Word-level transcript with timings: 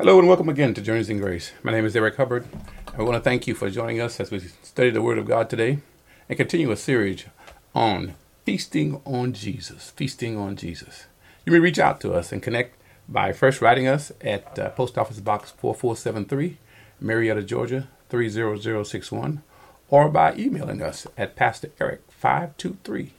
Hello 0.00 0.18
and 0.18 0.26
welcome 0.26 0.48
again 0.48 0.72
to 0.72 0.80
Journeys 0.80 1.10
in 1.10 1.18
Grace. 1.18 1.52
My 1.62 1.72
name 1.72 1.84
is 1.84 1.94
Eric 1.94 2.16
Hubbard. 2.16 2.48
I 2.96 3.02
want 3.02 3.16
to 3.16 3.20
thank 3.20 3.46
you 3.46 3.54
for 3.54 3.68
joining 3.68 4.00
us 4.00 4.18
as 4.18 4.30
we 4.30 4.40
study 4.62 4.88
the 4.88 5.02
Word 5.02 5.18
of 5.18 5.26
God 5.26 5.50
today 5.50 5.80
and 6.26 6.38
continue 6.38 6.70
a 6.70 6.76
series 6.78 7.26
on 7.74 8.14
feasting 8.46 9.02
on 9.04 9.34
Jesus. 9.34 9.90
Feasting 9.90 10.38
on 10.38 10.56
Jesus. 10.56 11.04
You 11.44 11.52
may 11.52 11.58
reach 11.58 11.78
out 11.78 12.00
to 12.00 12.14
us 12.14 12.32
and 12.32 12.42
connect 12.42 12.78
by 13.10 13.32
first 13.32 13.60
writing 13.60 13.86
us 13.86 14.10
at 14.22 14.58
uh, 14.58 14.70
Post 14.70 14.96
Office 14.96 15.20
Box 15.20 15.50
4473, 15.50 16.56
Marietta, 16.98 17.42
Georgia 17.42 17.88
30061, 18.08 19.42
or 19.90 20.08
by 20.08 20.34
emailing 20.34 20.80
us 20.80 21.06
at 21.18 21.36
Pastor 21.36 21.72
Eric523 21.78 23.10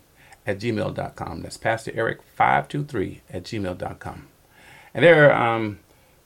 at 0.48 0.59
gmail.com. 0.59 1.41
That's 1.43 1.57
Pastor 1.57 1.91
Eric523 1.91 3.20
at 3.29 3.43
gmail.com. 3.43 4.27
And 4.95 5.05
there, 5.05 5.32
um, 5.32 5.77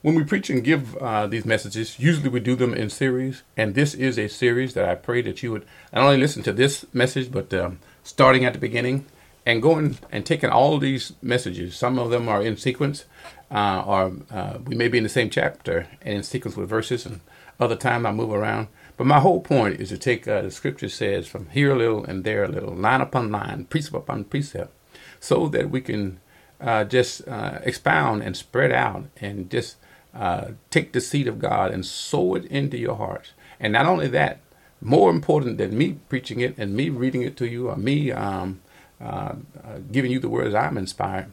when 0.05 0.13
we 0.13 0.23
preach 0.23 0.51
and 0.51 0.63
give 0.63 0.95
uh, 0.97 1.25
these 1.25 1.45
messages, 1.45 1.97
usually 1.97 2.29
we 2.29 2.39
do 2.39 2.55
them 2.55 2.75
in 2.75 2.91
series, 2.91 3.41
and 3.57 3.73
this 3.73 3.95
is 3.95 4.19
a 4.19 4.27
series 4.27 4.75
that 4.75 4.87
I 4.87 4.93
pray 4.93 5.23
that 5.23 5.41
you 5.41 5.51
would 5.51 5.65
not 5.91 6.03
only 6.03 6.19
listen 6.19 6.43
to 6.43 6.53
this 6.53 6.85
message, 6.93 7.31
but 7.31 7.51
um, 7.55 7.79
starting 8.03 8.45
at 8.45 8.53
the 8.53 8.59
beginning 8.59 9.07
and 9.47 9.63
going 9.63 9.97
and 10.11 10.23
taking 10.23 10.51
all 10.51 10.77
these 10.77 11.13
messages. 11.23 11.75
Some 11.75 11.97
of 11.97 12.11
them 12.11 12.29
are 12.29 12.43
in 12.43 12.55
sequence, 12.55 13.05
uh, 13.49 13.83
or 13.83 14.13
uh, 14.29 14.59
we 14.63 14.75
may 14.75 14.89
be 14.89 14.99
in 14.99 15.03
the 15.03 15.09
same 15.09 15.31
chapter 15.31 15.87
and 16.03 16.17
in 16.17 16.21
sequence 16.21 16.55
with 16.55 16.69
verses, 16.69 17.07
and 17.07 17.21
other 17.59 17.75
time 17.75 18.05
I 18.05 18.11
move 18.11 18.31
around. 18.31 18.67
But 18.97 19.07
my 19.07 19.19
whole 19.19 19.41
point 19.41 19.81
is 19.81 19.89
to 19.89 19.97
take 19.97 20.27
uh, 20.27 20.43
the 20.43 20.51
scripture 20.51 20.87
says 20.87 21.25
from 21.25 21.49
here 21.49 21.71
a 21.71 21.79
little 21.79 22.05
and 22.05 22.23
there 22.23 22.43
a 22.43 22.47
little, 22.47 22.75
line 22.75 23.01
upon 23.01 23.31
line, 23.31 23.65
precept 23.65 23.95
upon 23.95 24.25
precept, 24.25 24.71
so 25.19 25.47
that 25.47 25.71
we 25.71 25.81
can 25.81 26.19
uh, 26.61 26.83
just 26.83 27.27
uh, 27.27 27.57
expound 27.63 28.21
and 28.21 28.37
spread 28.37 28.71
out 28.71 29.05
and 29.19 29.49
just 29.49 29.77
uh, 30.15 30.51
take 30.69 30.93
the 30.93 31.01
seed 31.01 31.27
of 31.27 31.39
God 31.39 31.71
and 31.71 31.85
sow 31.85 32.35
it 32.35 32.45
into 32.45 32.77
your 32.77 32.95
heart. 32.95 33.33
And 33.59 33.73
not 33.73 33.85
only 33.85 34.07
that, 34.09 34.39
more 34.81 35.09
important 35.09 35.57
than 35.57 35.77
me 35.77 35.97
preaching 36.09 36.39
it 36.39 36.57
and 36.57 36.75
me 36.75 36.89
reading 36.89 37.21
it 37.21 37.35
to 37.37 37.47
you 37.47 37.69
or 37.69 37.75
me 37.75 38.11
um, 38.11 38.61
uh, 39.01 39.03
uh, 39.03 39.35
giving 39.91 40.11
you 40.11 40.19
the 40.19 40.29
words 40.29 40.53
I'm 40.55 40.77
inspired, 40.77 41.31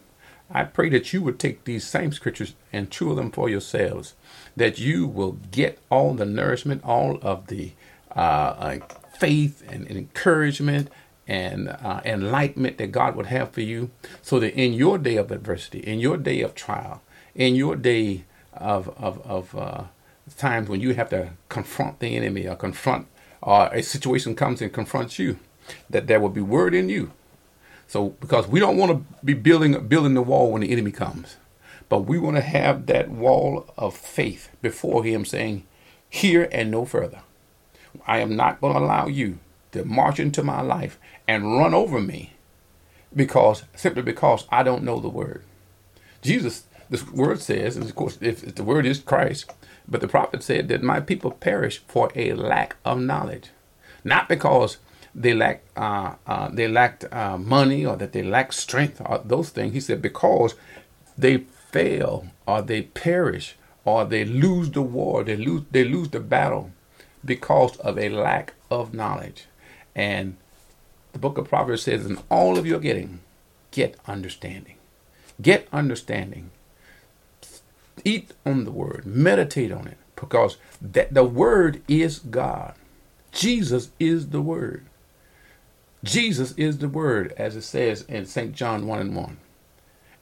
I 0.51 0.65
pray 0.65 0.89
that 0.91 1.13
you 1.13 1.23
would 1.23 1.39
take 1.39 1.65
these 1.65 1.85
same 1.85 2.13
scriptures 2.13 2.55
and 2.73 2.91
chew 2.91 3.15
them 3.15 3.31
for 3.31 3.49
yourselves, 3.49 4.15
that 4.57 4.79
you 4.79 5.07
will 5.07 5.39
get 5.51 5.79
all 5.91 6.15
the 6.15 6.27
nourishment, 6.27 6.83
all 6.85 7.19
of 7.23 7.47
the 7.47 7.73
uh, 8.15 8.19
uh, 8.19 8.79
faith 9.19 9.63
and, 9.69 9.87
and, 9.87 9.97
encouragement 9.97 10.91
and 11.27 11.69
uh, 11.69 12.03
enlightenment 12.05 12.77
that 12.79 12.93
God 12.93 13.17
would 13.17 13.27
have 13.27 13.53
for 13.53 13.63
you, 13.63 13.91
so 14.21 14.39
that 14.41 14.55
in 14.55 14.75
your 14.75 14.99
day 14.99 15.17
of 15.17 15.31
adversity, 15.31 15.79
in 15.79 16.01
your 16.01 16.19
day 16.19 16.43
of 16.43 16.55
trial, 16.55 17.01
in 17.35 17.55
your 17.55 17.77
day 17.77 18.25
of 18.55 18.89
of 18.99 19.21
of 19.27 19.57
uh, 19.57 19.85
times 20.37 20.69
when 20.69 20.81
you 20.81 20.95
have 20.95 21.11
to 21.11 21.31
confront 21.49 22.01
the 22.01 22.17
enemy 22.17 22.47
or 22.47 22.57
confront 22.57 23.07
or 23.41 23.67
a 23.73 23.83
situation 23.83 24.35
comes 24.35 24.63
and 24.63 24.73
confronts 24.73 25.19
you, 25.19 25.39
that 25.91 26.07
there 26.07 26.21
will 26.21 26.29
be 26.29 26.41
word 26.41 26.75
in 26.75 26.89
you. 26.89 27.11
So 27.89 28.11
because 28.21 28.47
we 28.47 28.61
don't 28.61 28.77
want 28.77 28.93
to 28.93 29.25
be 29.25 29.35
building 29.35 29.87
building 29.87 30.15
the 30.15 30.23
wall 30.23 30.51
when 30.53 30.63
the 30.63 30.71
enemy 30.71 30.93
comes, 30.93 31.37
but 31.89 32.01
we 32.01 32.19
want 32.19 32.37
to 32.37 32.43
have 32.43 32.87
that 32.87 33.11
wall 33.11 33.67
of 33.77 33.97
faith 33.97 34.49
before 34.63 35.05
him, 35.05 35.25
saying, 35.25 35.65
"Here 36.09 36.49
and 36.53 36.71
no 36.71 36.85
further. 36.85 37.21
I 38.07 38.21
am 38.21 38.35
not 38.37 38.61
going 38.61 38.73
to 38.73 38.79
allow 38.79 39.09
you 39.09 39.41
to 39.73 39.85
march 39.85 40.19
into 40.19 40.43
my 40.43 40.63
life 40.63 40.99
and 41.29 41.59
run 41.59 41.75
over 41.75 42.01
me." 42.01 42.33
Because 43.15 43.65
simply 43.77 44.03
because 44.03 44.47
I 44.51 44.63
don't 44.63 44.85
know 44.85 44.99
the 44.99 45.09
word. 45.09 45.43
Jesus 46.23 46.65
the 46.93 47.11
word 47.13 47.41
says, 47.41 47.77
and 47.77 47.87
of 47.87 47.95
course, 47.95 48.19
if, 48.21 48.45
if 48.45 48.55
the 48.55 48.65
word 48.65 48.85
is 48.85 48.99
Christ, 48.99 49.51
but 49.89 50.03
the 50.03 50.09
prophet 50.09 50.43
said 50.43 50.69
that 50.69 50.83
my 50.83 51.01
people 51.01 51.31
perish 51.31 51.83
for 51.89 52.13
a 52.15 52.35
lack 52.35 52.77
of 52.85 53.01
knowledge, 53.01 53.49
not 54.05 54.29
because 54.29 54.77
they 55.15 55.35
lack 55.35 55.63
uh, 55.77 56.15
uh, 56.27 56.49
they 56.51 56.69
lacked 56.69 57.05
uh, 57.13 57.37
money 57.39 57.85
or 57.85 57.97
that 57.97 58.13
they 58.13 58.23
lack 58.23 58.53
strength 58.53 59.01
or 59.05 59.23
those 59.25 59.51
things. 59.51 59.73
He 59.73 59.81
said 59.81 60.03
because 60.03 60.55
they 61.17 61.39
fail 61.39 62.27
or 62.47 62.63
they 62.63 62.83
perish 62.83 63.57
or 63.85 64.05
they 64.05 64.25
lose 64.25 64.71
the 64.71 64.83
war, 64.83 65.25
they 65.25 65.37
lose 65.37 65.63
they 65.71 65.85
lose 65.85 66.11
the 66.11 66.21
battle 66.21 66.71
because 67.25 67.77
of 67.79 67.99
a 67.99 68.09
lack 68.11 68.55
of 68.71 68.93
knowledge. 68.93 69.47
And 69.95 70.37
the 71.13 71.19
book 71.19 71.39
of 71.39 71.49
Proverbs 71.49 71.83
says, 71.83 72.07
in 72.07 72.19
all 72.31 72.59
of 72.59 72.67
your 72.67 72.81
getting, 72.81 73.21
get 73.71 73.97
understanding. 74.07 74.77
Get 75.41 75.69
understanding 75.73 76.51
eat 78.05 78.33
on 78.45 78.65
the 78.65 78.71
word, 78.71 79.05
meditate 79.07 79.73
on 79.73 79.87
it, 79.87 79.99
because 80.17 80.57
that 80.81 81.15
the 81.15 81.25
word 81.25 81.83
is 81.89 82.19
God. 82.19 82.75
Jesus 83.33 83.91
is 83.99 84.29
the 84.29 84.43
word. 84.43 84.85
Jesus 86.05 86.53
is 86.57 86.79
the 86.79 86.89
word, 86.89 87.33
as 87.37 87.57
it 87.57 87.63
says 87.63 88.03
in 88.03 88.27
St. 88.27 88.53
John 88.53 88.87
1 88.87 88.99
and 88.99 89.17
1. 89.17 89.37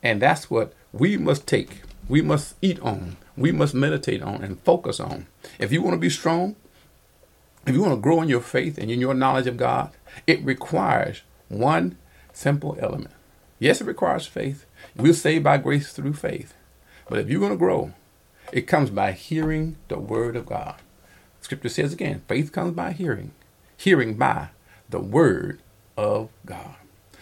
And 0.02 0.20
that's 0.20 0.50
what 0.50 0.74
we 0.92 1.16
must 1.16 1.46
take, 1.46 1.82
we 2.08 2.22
must 2.22 2.54
eat 2.60 2.80
on, 2.80 3.16
we 3.36 3.52
must 3.52 3.74
meditate 3.74 4.22
on, 4.22 4.42
and 4.42 4.60
focus 4.60 5.00
on. 5.00 5.26
If 5.58 5.72
you 5.72 5.82
want 5.82 5.94
to 5.94 6.00
be 6.00 6.10
strong, 6.10 6.56
if 7.66 7.74
you 7.74 7.82
want 7.82 7.94
to 7.94 8.00
grow 8.00 8.20
in 8.22 8.28
your 8.28 8.40
faith 8.40 8.78
and 8.78 8.90
in 8.90 9.00
your 9.00 9.14
knowledge 9.14 9.46
of 9.46 9.56
God, 9.56 9.90
it 10.26 10.44
requires 10.44 11.22
one 11.48 11.96
simple 12.32 12.76
element. 12.80 13.14
Yes, 13.58 13.80
it 13.80 13.86
requires 13.86 14.26
faith. 14.26 14.64
We're 14.96 15.12
saved 15.12 15.44
by 15.44 15.58
grace 15.58 15.92
through 15.92 16.14
faith. 16.14 16.54
But 17.10 17.18
if 17.18 17.28
you're 17.28 17.40
going 17.40 17.50
to 17.50 17.58
grow, 17.58 17.92
it 18.52 18.68
comes 18.68 18.88
by 18.88 19.10
hearing 19.12 19.76
the 19.88 19.98
word 19.98 20.36
of 20.36 20.46
God. 20.46 20.76
Scripture 21.40 21.68
says 21.68 21.92
again, 21.92 22.22
faith 22.28 22.52
comes 22.52 22.72
by 22.72 22.92
hearing, 22.92 23.32
hearing 23.76 24.14
by 24.14 24.50
the 24.88 25.00
word 25.00 25.60
of 25.96 26.30
God. 26.46 26.76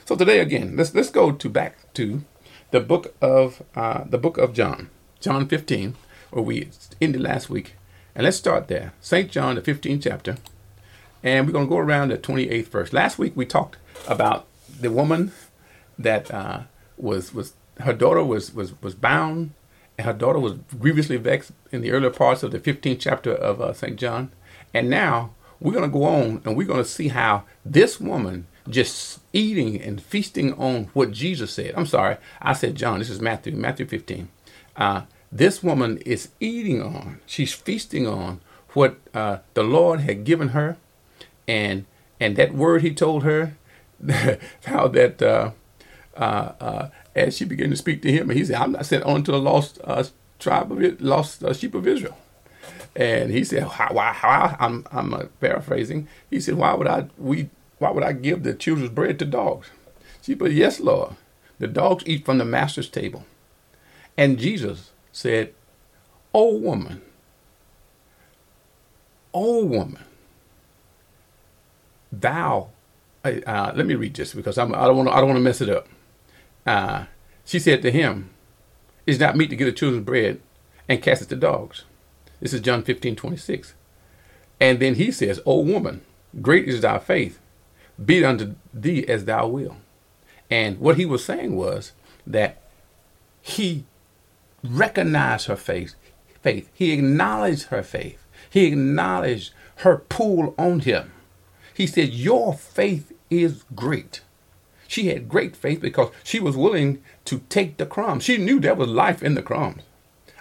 So 0.04 0.14
today 0.14 0.40
again, 0.40 0.76
let's 0.76 0.94
let's 0.94 1.10
go 1.10 1.32
to 1.32 1.48
back 1.48 1.92
to 1.94 2.22
the 2.70 2.80
book 2.80 3.14
of 3.22 3.62
uh, 3.74 4.04
the 4.04 4.18
book 4.18 4.36
of 4.36 4.52
John, 4.52 4.90
John 5.20 5.48
15, 5.48 5.96
where 6.30 6.42
we 6.42 6.68
ended 7.00 7.22
last 7.22 7.48
week, 7.48 7.74
and 8.14 8.24
let's 8.24 8.36
start 8.36 8.68
there. 8.68 8.92
Saint 9.00 9.30
John, 9.30 9.54
the 9.54 9.62
15th 9.62 10.02
chapter, 10.02 10.36
and 11.22 11.46
we're 11.46 11.58
to 11.58 11.66
go 11.66 11.78
around 11.78 12.10
the 12.10 12.18
28th 12.18 12.68
verse. 12.68 12.92
Last 12.92 13.18
week 13.18 13.32
we 13.34 13.46
talked 13.46 13.78
about 14.06 14.46
the 14.80 14.90
woman 14.90 15.32
that 15.98 16.30
uh, 16.30 16.60
was 16.98 17.32
was 17.32 17.54
her 17.80 17.94
daughter 17.94 18.22
was 18.22 18.52
was 18.52 18.80
was 18.82 18.94
bound 18.94 19.52
her 19.98 20.12
daughter 20.12 20.38
was 20.38 20.54
grievously 20.78 21.16
vexed 21.16 21.52
in 21.72 21.80
the 21.80 21.90
earlier 21.90 22.10
parts 22.10 22.42
of 22.42 22.52
the 22.52 22.60
15th 22.60 23.00
chapter 23.00 23.32
of 23.32 23.60
uh, 23.60 23.72
St. 23.72 23.96
John. 23.96 24.30
And 24.72 24.88
now 24.88 25.32
we're 25.60 25.72
going 25.72 25.90
to 25.90 25.98
go 25.98 26.04
on 26.04 26.42
and 26.44 26.56
we're 26.56 26.66
going 26.66 26.82
to 26.82 26.88
see 26.88 27.08
how 27.08 27.44
this 27.64 28.00
woman 28.00 28.46
just 28.68 29.20
eating 29.32 29.80
and 29.80 30.00
feasting 30.00 30.52
on 30.54 30.84
what 30.92 31.10
Jesus 31.10 31.52
said. 31.52 31.74
I'm 31.76 31.86
sorry, 31.86 32.16
I 32.40 32.52
said 32.52 32.74
John. 32.74 32.98
This 32.98 33.10
is 33.10 33.20
Matthew, 33.20 33.54
Matthew 33.54 33.86
15. 33.86 34.28
Uh, 34.76 35.02
this 35.32 35.62
woman 35.62 35.98
is 35.98 36.28
eating 36.40 36.82
on, 36.82 37.20
she's 37.26 37.52
feasting 37.52 38.06
on 38.06 38.40
what 38.74 38.96
uh, 39.14 39.38
the 39.54 39.62
Lord 39.62 40.00
had 40.00 40.24
given 40.24 40.48
her, 40.48 40.76
and 41.46 41.86
and 42.20 42.36
that 42.36 42.54
word 42.54 42.82
He 42.82 42.92
told 42.92 43.22
her, 43.24 43.56
how 44.64 44.88
that 44.88 45.20
uh, 45.22 45.50
uh, 46.18 46.52
uh, 46.60 46.88
as 47.14 47.36
she 47.36 47.44
began 47.44 47.70
to 47.70 47.76
speak 47.76 48.02
to 48.02 48.12
him, 48.12 48.28
and 48.30 48.38
he 48.38 48.44
said, 48.44 48.56
"I'm 48.56 48.72
not 48.72 48.86
sent 48.86 49.04
on 49.04 49.22
to 49.24 49.32
the 49.32 49.38
lost 49.38 49.78
uh, 49.84 50.04
tribe 50.38 50.70
of 50.72 50.82
it, 50.82 51.00
lost 51.00 51.42
uh, 51.44 51.54
sheep 51.54 51.74
of 51.74 51.86
Israel." 51.86 52.18
And 52.96 53.30
he 53.30 53.44
said, 53.44 53.62
"How? 53.62 53.92
Why? 53.92 54.12
How? 54.12 54.56
I'm 54.58 54.86
I'm 54.90 55.14
uh, 55.14 55.24
paraphrasing. 55.40 56.08
He 56.28 56.40
said, 56.40 56.54
"Why 56.56 56.74
would 56.74 56.88
I 56.88 57.06
we? 57.16 57.50
Why 57.78 57.90
would 57.90 58.04
I 58.04 58.12
give 58.12 58.42
the 58.42 58.54
children's 58.54 58.90
bread 58.90 59.18
to 59.20 59.24
dogs?" 59.24 59.70
She 60.22 60.36
said, 60.36 60.52
"Yes, 60.52 60.80
Lord. 60.80 61.14
The 61.58 61.68
dogs 61.68 62.04
eat 62.06 62.24
from 62.24 62.38
the 62.38 62.44
master's 62.44 62.88
table." 62.88 63.24
And 64.16 64.38
Jesus 64.38 64.90
said, 65.12 65.54
"O 66.34 66.56
woman, 66.56 67.02
O 69.32 69.64
woman, 69.64 70.02
thou." 72.10 72.70
Uh, 73.24 73.72
let 73.74 73.84
me 73.84 73.94
read 73.94 74.14
this 74.14 74.32
because 74.32 74.56
I'm, 74.56 74.74
I 74.74 74.86
don't 74.86 74.96
want 74.96 75.08
I 75.10 75.16
don't 75.20 75.28
want 75.28 75.36
to 75.36 75.42
mess 75.42 75.60
it 75.60 75.68
up. 75.68 75.86
Uh, 76.68 77.06
she 77.46 77.58
said 77.58 77.80
to 77.80 77.90
him, 77.90 78.28
It's 79.06 79.18
not 79.18 79.38
meet 79.38 79.48
to 79.48 79.56
give 79.56 79.64
the 79.64 79.72
children 79.72 80.04
bread 80.04 80.38
and 80.86 81.00
cast 81.00 81.22
it 81.22 81.30
to 81.30 81.36
dogs. 81.36 81.84
This 82.40 82.52
is 82.52 82.60
John 82.60 82.82
15, 82.82 83.16
26. 83.16 83.72
And 84.60 84.78
then 84.78 84.96
he 84.96 85.10
says, 85.10 85.40
O 85.46 85.60
woman, 85.60 86.02
great 86.42 86.68
is 86.68 86.82
thy 86.82 86.98
faith. 86.98 87.40
Be 88.04 88.18
it 88.18 88.24
unto 88.24 88.56
thee 88.74 89.08
as 89.08 89.24
thou 89.24 89.48
wilt. 89.48 89.76
And 90.50 90.78
what 90.78 90.98
he 90.98 91.06
was 91.06 91.24
saying 91.24 91.56
was 91.56 91.92
that 92.26 92.60
he 93.40 93.86
recognized 94.62 95.46
her 95.46 95.56
faith. 95.56 95.94
Faith. 96.42 96.68
He 96.74 96.92
acknowledged 96.92 97.68
her 97.68 97.82
faith. 97.82 98.26
He 98.50 98.66
acknowledged 98.66 99.54
her 99.76 100.04
pull 100.10 100.54
on 100.58 100.80
him. 100.80 101.12
He 101.72 101.86
said, 101.86 102.10
Your 102.10 102.52
faith 102.52 103.10
is 103.30 103.64
great. 103.74 104.20
She 104.88 105.08
had 105.08 105.28
great 105.28 105.54
faith 105.54 105.82
because 105.82 106.10
she 106.24 106.40
was 106.40 106.56
willing 106.56 107.02
to 107.26 107.40
take 107.50 107.76
the 107.76 107.86
crumbs. 107.86 108.24
She 108.24 108.38
knew 108.38 108.58
there 108.58 108.74
was 108.74 108.88
life 108.88 109.22
in 109.22 109.34
the 109.34 109.42
crumbs. 109.42 109.82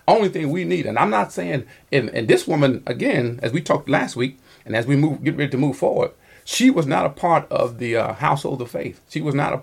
only 0.08 0.30
thing 0.30 0.50
we 0.50 0.64
need. 0.64 0.86
And 0.86 0.98
I'm 0.98 1.10
not 1.10 1.34
saying, 1.34 1.66
and, 1.92 2.10
and 2.10 2.30
this 2.30 2.48
woman, 2.48 2.82
again, 2.88 3.42
as 3.44 3.52
we 3.52 3.62
talked 3.62 3.90
last 3.90 4.16
week, 4.16 4.40
and 4.66 4.74
as 4.74 4.88
we 4.88 4.96
move, 4.96 5.22
get 5.22 5.36
ready 5.36 5.52
to 5.52 5.58
move 5.58 5.78
forward, 5.78 6.12
she 6.46 6.70
was 6.70 6.88
not 6.88 7.06
a 7.06 7.10
part 7.10 7.46
of 7.52 7.78
the 7.78 7.98
uh, 7.98 8.14
household 8.14 8.62
of 8.62 8.72
faith. 8.72 9.02
She 9.10 9.20
was 9.20 9.36
not 9.36 9.52
a, 9.54 9.62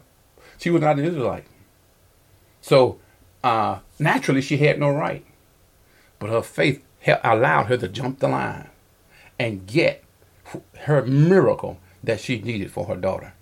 she 0.58 0.68
was 0.68 0.82
not 0.82 0.98
an 0.98 1.06
Israelite. 1.06 1.46
So 2.60 2.98
uh, 3.42 3.78
naturally, 3.98 4.42
she 4.42 4.58
had 4.58 4.78
no 4.78 4.90
right. 4.90 5.24
But 6.18 6.28
her 6.28 6.42
faith 6.42 6.82
allowed 7.06 7.64
her 7.64 7.78
to 7.78 7.88
jump 7.88 8.18
the 8.18 8.28
line 8.28 8.68
and 9.38 9.66
get 9.66 10.04
her 10.80 11.02
miracle 11.06 11.78
that 12.02 12.20
she 12.20 12.38
needed 12.38 12.70
for 12.70 12.84
her 12.84 12.96
daughter. 12.96 13.32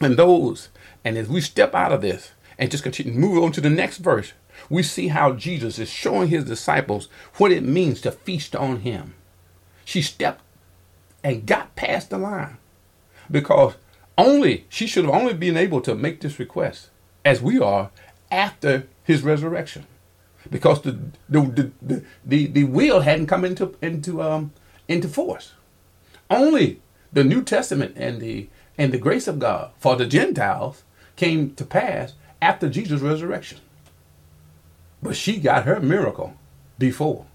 And 0.00 0.16
those, 0.16 0.68
and 1.04 1.16
as 1.16 1.28
we 1.28 1.40
step 1.40 1.74
out 1.74 1.92
of 1.92 2.02
this 2.02 2.32
and 2.58 2.70
just 2.70 2.82
continue 2.82 3.12
move 3.12 3.42
on 3.42 3.52
to 3.52 3.60
the 3.60 3.70
next 3.70 3.98
verse, 3.98 4.32
we 4.68 4.82
see 4.82 5.08
how 5.08 5.32
Jesus 5.32 5.78
is 5.78 5.88
showing 5.88 6.28
his 6.28 6.44
disciples 6.44 7.08
what 7.36 7.52
it 7.52 7.62
means 7.62 8.00
to 8.02 8.10
feast 8.10 8.56
on 8.56 8.80
him. 8.80 9.14
She 9.84 10.02
stepped 10.02 10.42
and 11.22 11.46
got 11.46 11.76
past 11.76 12.10
the 12.10 12.18
line 12.18 12.58
because 13.30 13.74
only 14.18 14.66
she 14.68 14.86
should 14.86 15.04
have 15.04 15.14
only 15.14 15.34
been 15.34 15.56
able 15.56 15.80
to 15.82 15.94
make 15.94 16.20
this 16.20 16.38
request 16.38 16.90
as 17.24 17.42
we 17.42 17.58
are 17.58 17.90
after 18.30 18.86
his 19.04 19.22
resurrection 19.22 19.86
because 20.50 20.82
the 20.82 20.98
the 21.28 21.40
the, 21.40 21.70
the, 21.82 22.04
the, 22.24 22.46
the 22.46 22.64
will 22.64 23.00
hadn't 23.00 23.26
come 23.26 23.44
into 23.44 23.74
into 23.82 24.22
um 24.22 24.52
into 24.88 25.08
force. 25.08 25.52
Only 26.30 26.80
the 27.12 27.24
New 27.24 27.42
Testament 27.42 27.94
and 27.96 28.20
the 28.20 28.48
and 28.78 28.92
the 28.92 28.98
grace 28.98 29.26
of 29.26 29.38
God 29.38 29.70
for 29.78 29.96
the 29.96 30.06
Gentiles 30.06 30.82
came 31.16 31.54
to 31.54 31.64
pass 31.64 32.14
after 32.42 32.68
Jesus' 32.68 33.00
resurrection. 33.00 33.58
But 35.02 35.16
she 35.16 35.38
got 35.38 35.64
her 35.64 35.80
miracle 35.80 36.34
before. 36.78 37.26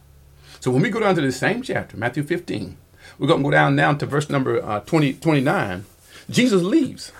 So 0.59 0.71
when 0.71 0.81
we 0.81 0.89
go 0.89 0.99
down 0.99 1.15
to 1.15 1.21
the 1.21 1.31
same 1.31 1.61
chapter, 1.61 1.97
Matthew 1.97 2.23
15, 2.23 2.77
we're 3.17 3.27
going 3.27 3.39
to 3.39 3.43
go 3.43 3.51
down 3.51 3.75
now 3.75 3.93
to 3.93 4.05
verse 4.05 4.29
number 4.29 4.63
uh, 4.63 4.81
20, 4.81 5.13
29. 5.13 5.85
Jesus 6.29 6.61
leaves. 6.61 7.11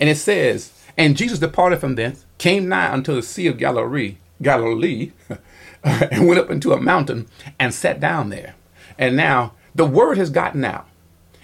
And 0.00 0.08
it 0.08 0.16
says, 0.16 0.72
And 0.96 1.16
Jesus 1.16 1.38
departed 1.38 1.78
from 1.78 1.94
thence, 1.94 2.24
came 2.38 2.68
nigh 2.68 2.92
unto 2.92 3.14
the 3.14 3.22
Sea 3.22 3.46
of 3.46 3.58
Galilee, 3.58 4.16
Galilee, 4.42 5.12
and 5.84 6.26
went 6.26 6.40
up 6.40 6.50
into 6.50 6.72
a 6.72 6.80
mountain 6.80 7.28
and 7.58 7.72
sat 7.72 8.00
down 8.00 8.30
there. 8.30 8.54
And 8.98 9.16
now 9.16 9.52
the 9.74 9.86
word 9.86 10.18
has 10.18 10.30
gotten 10.30 10.64
out. 10.64 10.88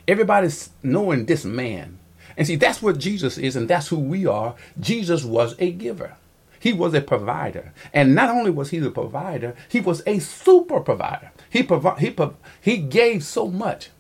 Everybody's 0.08 0.70
knowing 0.82 1.26
this 1.26 1.44
man. 1.44 2.00
And 2.40 2.46
see, 2.46 2.56
that's 2.56 2.81
what 2.81 2.96
Jesus 2.96 3.37
is, 3.37 3.54
and 3.54 3.69
that's 3.69 3.88
who 3.88 3.98
we 3.98 4.25
are. 4.25 4.54
Jesus 4.81 5.25
was 5.25 5.54
a 5.58 5.72
giver. 5.72 6.14
He 6.58 6.72
was 6.72 6.94
a 6.94 7.02
provider. 7.02 7.75
And 7.92 8.14
not 8.14 8.31
only 8.31 8.50
was 8.50 8.70
he 8.70 8.78
the 8.78 8.90
provider, 8.90 9.54
he 9.69 9.78
was 9.78 10.02
a 10.06 10.20
super 10.20 10.81
provider. 10.81 11.32
He, 11.50 11.62
provi- 11.62 12.00
he, 12.00 12.10
prov- 12.10 12.38
he 12.58 12.78
gave 12.78 13.25
so 13.25 13.46
much 13.46 13.90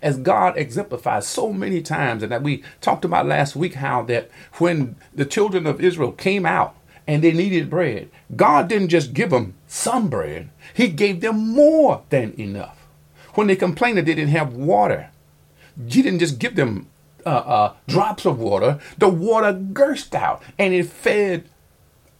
as 0.00 0.16
God 0.16 0.56
exemplifies 0.56 1.28
so 1.28 1.52
many 1.52 1.82
times, 1.82 2.22
and 2.22 2.32
that 2.32 2.42
we 2.42 2.64
talked 2.80 3.04
about 3.04 3.26
last 3.26 3.54
week 3.54 3.74
how 3.74 4.02
that 4.04 4.30
when 4.54 4.96
the 5.14 5.26
children 5.26 5.66
of 5.66 5.82
Israel 5.82 6.12
came 6.12 6.46
out 6.46 6.74
and 7.06 7.22
they 7.22 7.32
needed 7.32 7.68
bread, 7.68 8.08
God 8.34 8.66
didn't 8.66 8.88
just 8.88 9.12
give 9.12 9.28
them 9.28 9.56
some 9.66 10.08
bread, 10.08 10.48
He 10.72 10.88
gave 10.88 11.20
them 11.20 11.36
more 11.50 12.02
than 12.08 12.32
enough. 12.40 12.88
When 13.34 13.46
they 13.46 13.56
complained 13.56 13.98
that 13.98 14.06
they 14.06 14.14
didn't 14.14 14.30
have 14.30 14.54
water, 14.54 15.10
He 15.86 16.00
didn't 16.00 16.20
just 16.20 16.38
give 16.38 16.56
them 16.56 16.86
uh, 17.26 17.28
uh, 17.30 17.74
drops 17.88 18.24
of 18.24 18.38
water, 18.38 18.80
the 18.98 19.08
water 19.08 19.52
gushed 19.52 20.14
out 20.14 20.42
and 20.58 20.74
it 20.74 20.86
fed 20.86 21.48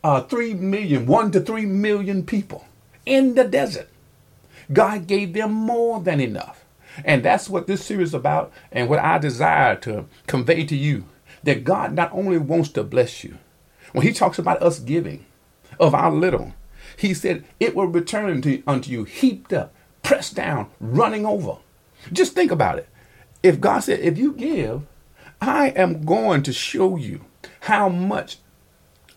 uh, 0.03 0.23
three 0.23 0.55
million, 0.55 1.07
one 1.07 1.31
to 1.33 1.41
three 1.41 1.67
million 1.67 2.25
people 2.25 2.65
in 3.07 3.35
the 3.35 3.45
desert. 3.45 3.89
God 4.73 5.07
gave 5.07 5.33
them 5.33 5.53
more 5.53 6.01
than 6.01 6.21
enough. 6.21 6.65
And 7.05 7.23
that's 7.23 7.49
what 7.49 7.67
this 7.67 7.85
series 7.85 8.09
is 8.09 8.15
about, 8.15 8.53
and 8.73 8.89
what 8.89 8.99
I 8.99 9.19
desire 9.19 9.77
to 9.77 10.07
convey 10.27 10.65
to 10.65 10.77
you 10.77 11.05
that 11.45 11.65
God 11.65 11.95
not 11.95 12.13
only 12.13 12.37
wants 12.39 12.69
to 12.71 12.83
bless 12.83 13.25
you, 13.25 13.39
when 13.93 14.07
He 14.07 14.13
talks 14.13 14.39
about 14.39 14.63
us 14.63 14.79
giving 14.79 15.25
of 15.79 15.95
our 15.95 16.11
little, 16.13 16.53
He 16.97 17.15
said 17.15 17.45
it 17.59 17.75
will 17.75 17.87
return 17.87 18.43
to, 18.43 18.63
unto 18.67 18.91
you 18.91 19.05
heaped 19.05 19.53
up, 19.53 19.73
pressed 20.03 20.35
down, 20.35 20.69
running 20.81 21.25
over. 21.25 21.57
Just 22.13 22.35
think 22.35 22.51
about 22.51 22.79
it. 22.79 22.89
If 23.43 23.61
God 23.61 23.81
said, 23.81 24.01
if 24.01 24.19
you 24.19 24.33
give, 24.33 24.83
I 25.41 25.69
am 25.71 26.05
going 26.05 26.43
to 26.43 26.53
show 26.53 26.97
you 26.97 27.25
how 27.61 27.89
much 27.89 28.39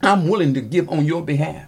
I'm 0.02 0.28
willing 0.28 0.54
to 0.54 0.62
give 0.62 0.90
on 0.90 1.06
your 1.06 1.22
behalf. 1.22 1.68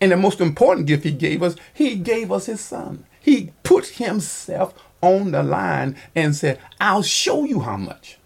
And 0.00 0.12
the 0.12 0.16
most 0.16 0.40
important 0.40 0.86
gift 0.86 1.04
he 1.04 1.10
gave 1.10 1.42
us, 1.42 1.56
he 1.72 1.96
gave 1.96 2.32
us 2.32 2.46
his 2.46 2.60
son. 2.60 3.04
He 3.20 3.52
put 3.62 3.86
himself 3.86 4.74
on 5.00 5.32
the 5.32 5.42
line 5.42 5.96
and 6.14 6.34
said, 6.34 6.58
I'll 6.80 7.02
show 7.02 7.44
you 7.44 7.60
how 7.60 7.76
much. 7.76 8.18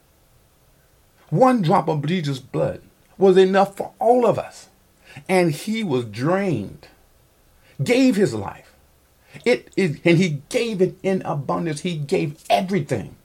One 1.30 1.62
drop 1.62 1.88
of 1.88 2.06
Jesus' 2.06 2.38
blood 2.38 2.80
was 3.16 3.36
enough 3.36 3.76
for 3.76 3.92
all 3.98 4.26
of 4.26 4.38
us. 4.38 4.68
And 5.28 5.50
he 5.50 5.82
was 5.82 6.04
drained, 6.04 6.86
gave 7.82 8.16
his 8.16 8.34
life. 8.34 8.74
It 9.44 9.70
is, 9.76 9.98
and 10.04 10.18
he 10.18 10.42
gave 10.48 10.80
it 10.80 10.96
in 11.02 11.22
abundance. 11.22 11.80
He 11.80 11.96
gave 11.96 12.42
everything. 12.48 13.16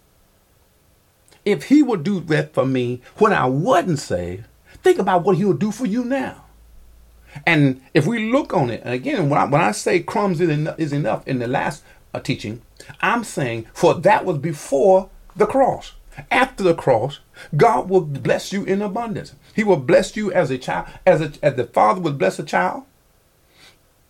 If 1.45 1.66
he 1.66 1.84
would 1.84 2.04
do 2.04 2.19
that 2.22 2.54
for 2.54 2.66
me 2.66 3.01
when 3.18 3.34
I 3.34 3.45
wasn't 3.45 4.00
saved, 4.00 4.45
think 4.81 5.00
about 5.00 5.24
what 5.24 5.38
he 5.38 5.45
will 5.45 5.54
do 5.54 5.72
for 5.72 5.86
you 5.86 6.06
now. 6.06 6.45
And 7.45 7.81
if 7.94 8.06
we 8.06 8.31
look 8.31 8.54
on 8.54 8.69
it, 8.69 8.81
and 8.84 8.94
again, 8.94 9.30
when 9.30 9.40
I, 9.40 9.45
when 9.45 9.62
I 9.62 9.72
say 9.72 10.00
crumbs 10.00 10.40
is 10.40 10.50
enough, 10.50 10.80
is 10.80 10.94
enough 10.94 11.28
in 11.28 11.40
the 11.40 11.48
last 11.48 11.84
uh, 12.13 12.19
teaching, 12.19 12.62
I'm 13.01 13.24
saying 13.24 13.66
for 13.74 13.95
that 13.95 14.24
was 14.25 14.38
before 14.38 15.10
the 15.36 15.48
cross. 15.48 15.94
After 16.30 16.63
the 16.63 16.75
cross, 16.75 17.19
God 17.57 17.89
will 17.89 18.01
bless 18.01 18.54
you 18.54 18.63
in 18.63 18.84
abundance. 18.84 19.34
He 19.56 19.63
will 19.63 19.78
bless 19.78 20.16
you 20.16 20.31
as 20.31 20.51
a 20.51 20.60
child, 20.60 20.88
as 21.07 21.22
a, 21.22 21.31
as 21.42 21.56
the 21.56 21.66
father 21.66 22.01
would 22.01 22.19
bless 22.19 22.38
a 22.38 22.44
child. 22.44 22.84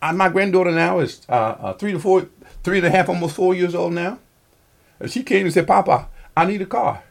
I, 0.02 0.12
my 0.12 0.28
granddaughter 0.28 0.72
now 0.72 1.00
is 1.00 1.22
uh, 1.30 1.56
uh, 1.60 1.74
three 1.74 1.94
to 1.94 2.00
four, 2.00 2.28
three 2.64 2.80
and 2.80 2.88
a 2.88 2.90
half, 2.90 3.08
almost 3.08 3.38
four 3.38 3.56
years 3.56 3.74
old 3.74 3.94
now. 3.94 4.20
She 5.06 5.24
came 5.24 5.46
and 5.46 5.54
said, 5.54 5.66
"Papa, 5.66 6.10
I 6.36 6.46
need 6.46 6.62
a 6.62 6.66
car." 6.66 7.04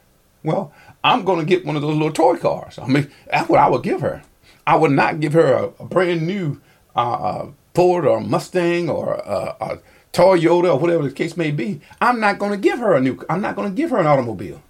Well, 0.43 0.73
I'm 1.03 1.23
going 1.23 1.39
to 1.39 1.45
get 1.45 1.65
one 1.65 1.75
of 1.75 1.81
those 1.81 1.95
little 1.95 2.11
toy 2.11 2.37
cars. 2.37 2.77
I 2.77 2.87
mean, 2.87 3.09
that's 3.29 3.49
what 3.49 3.59
I 3.59 3.69
would 3.69 3.83
give 3.83 4.01
her. 4.01 4.23
I 4.65 4.75
would 4.75 4.91
not 4.91 5.19
give 5.19 5.33
her 5.33 5.53
a, 5.53 5.63
a 5.79 5.85
brand 5.85 6.25
new 6.25 6.61
uh, 6.95 6.99
uh 6.99 7.51
Ford 7.73 8.05
or 8.05 8.21
Mustang 8.21 8.89
or 8.89 9.15
a, 9.15 9.55
a 9.59 9.79
Toyota 10.13 10.73
or 10.73 10.79
whatever 10.79 11.03
the 11.03 11.11
case 11.11 11.35
may 11.35 11.51
be. 11.51 11.81
I'm 11.99 12.19
not 12.19 12.37
going 12.37 12.51
to 12.51 12.57
give 12.57 12.79
her 12.79 12.93
a 12.93 13.01
new. 13.01 13.19
I'm 13.29 13.41
not 13.41 13.55
going 13.55 13.69
to 13.69 13.75
give 13.75 13.89
her 13.89 13.97
an 13.97 14.05
automobile 14.05 14.61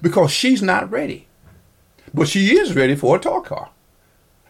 because 0.00 0.30
she's 0.30 0.62
not 0.62 0.90
ready. 0.90 1.26
But 2.14 2.28
she 2.28 2.58
is 2.58 2.74
ready 2.74 2.94
for 2.94 3.16
a 3.16 3.20
toy 3.20 3.40
car. 3.40 3.70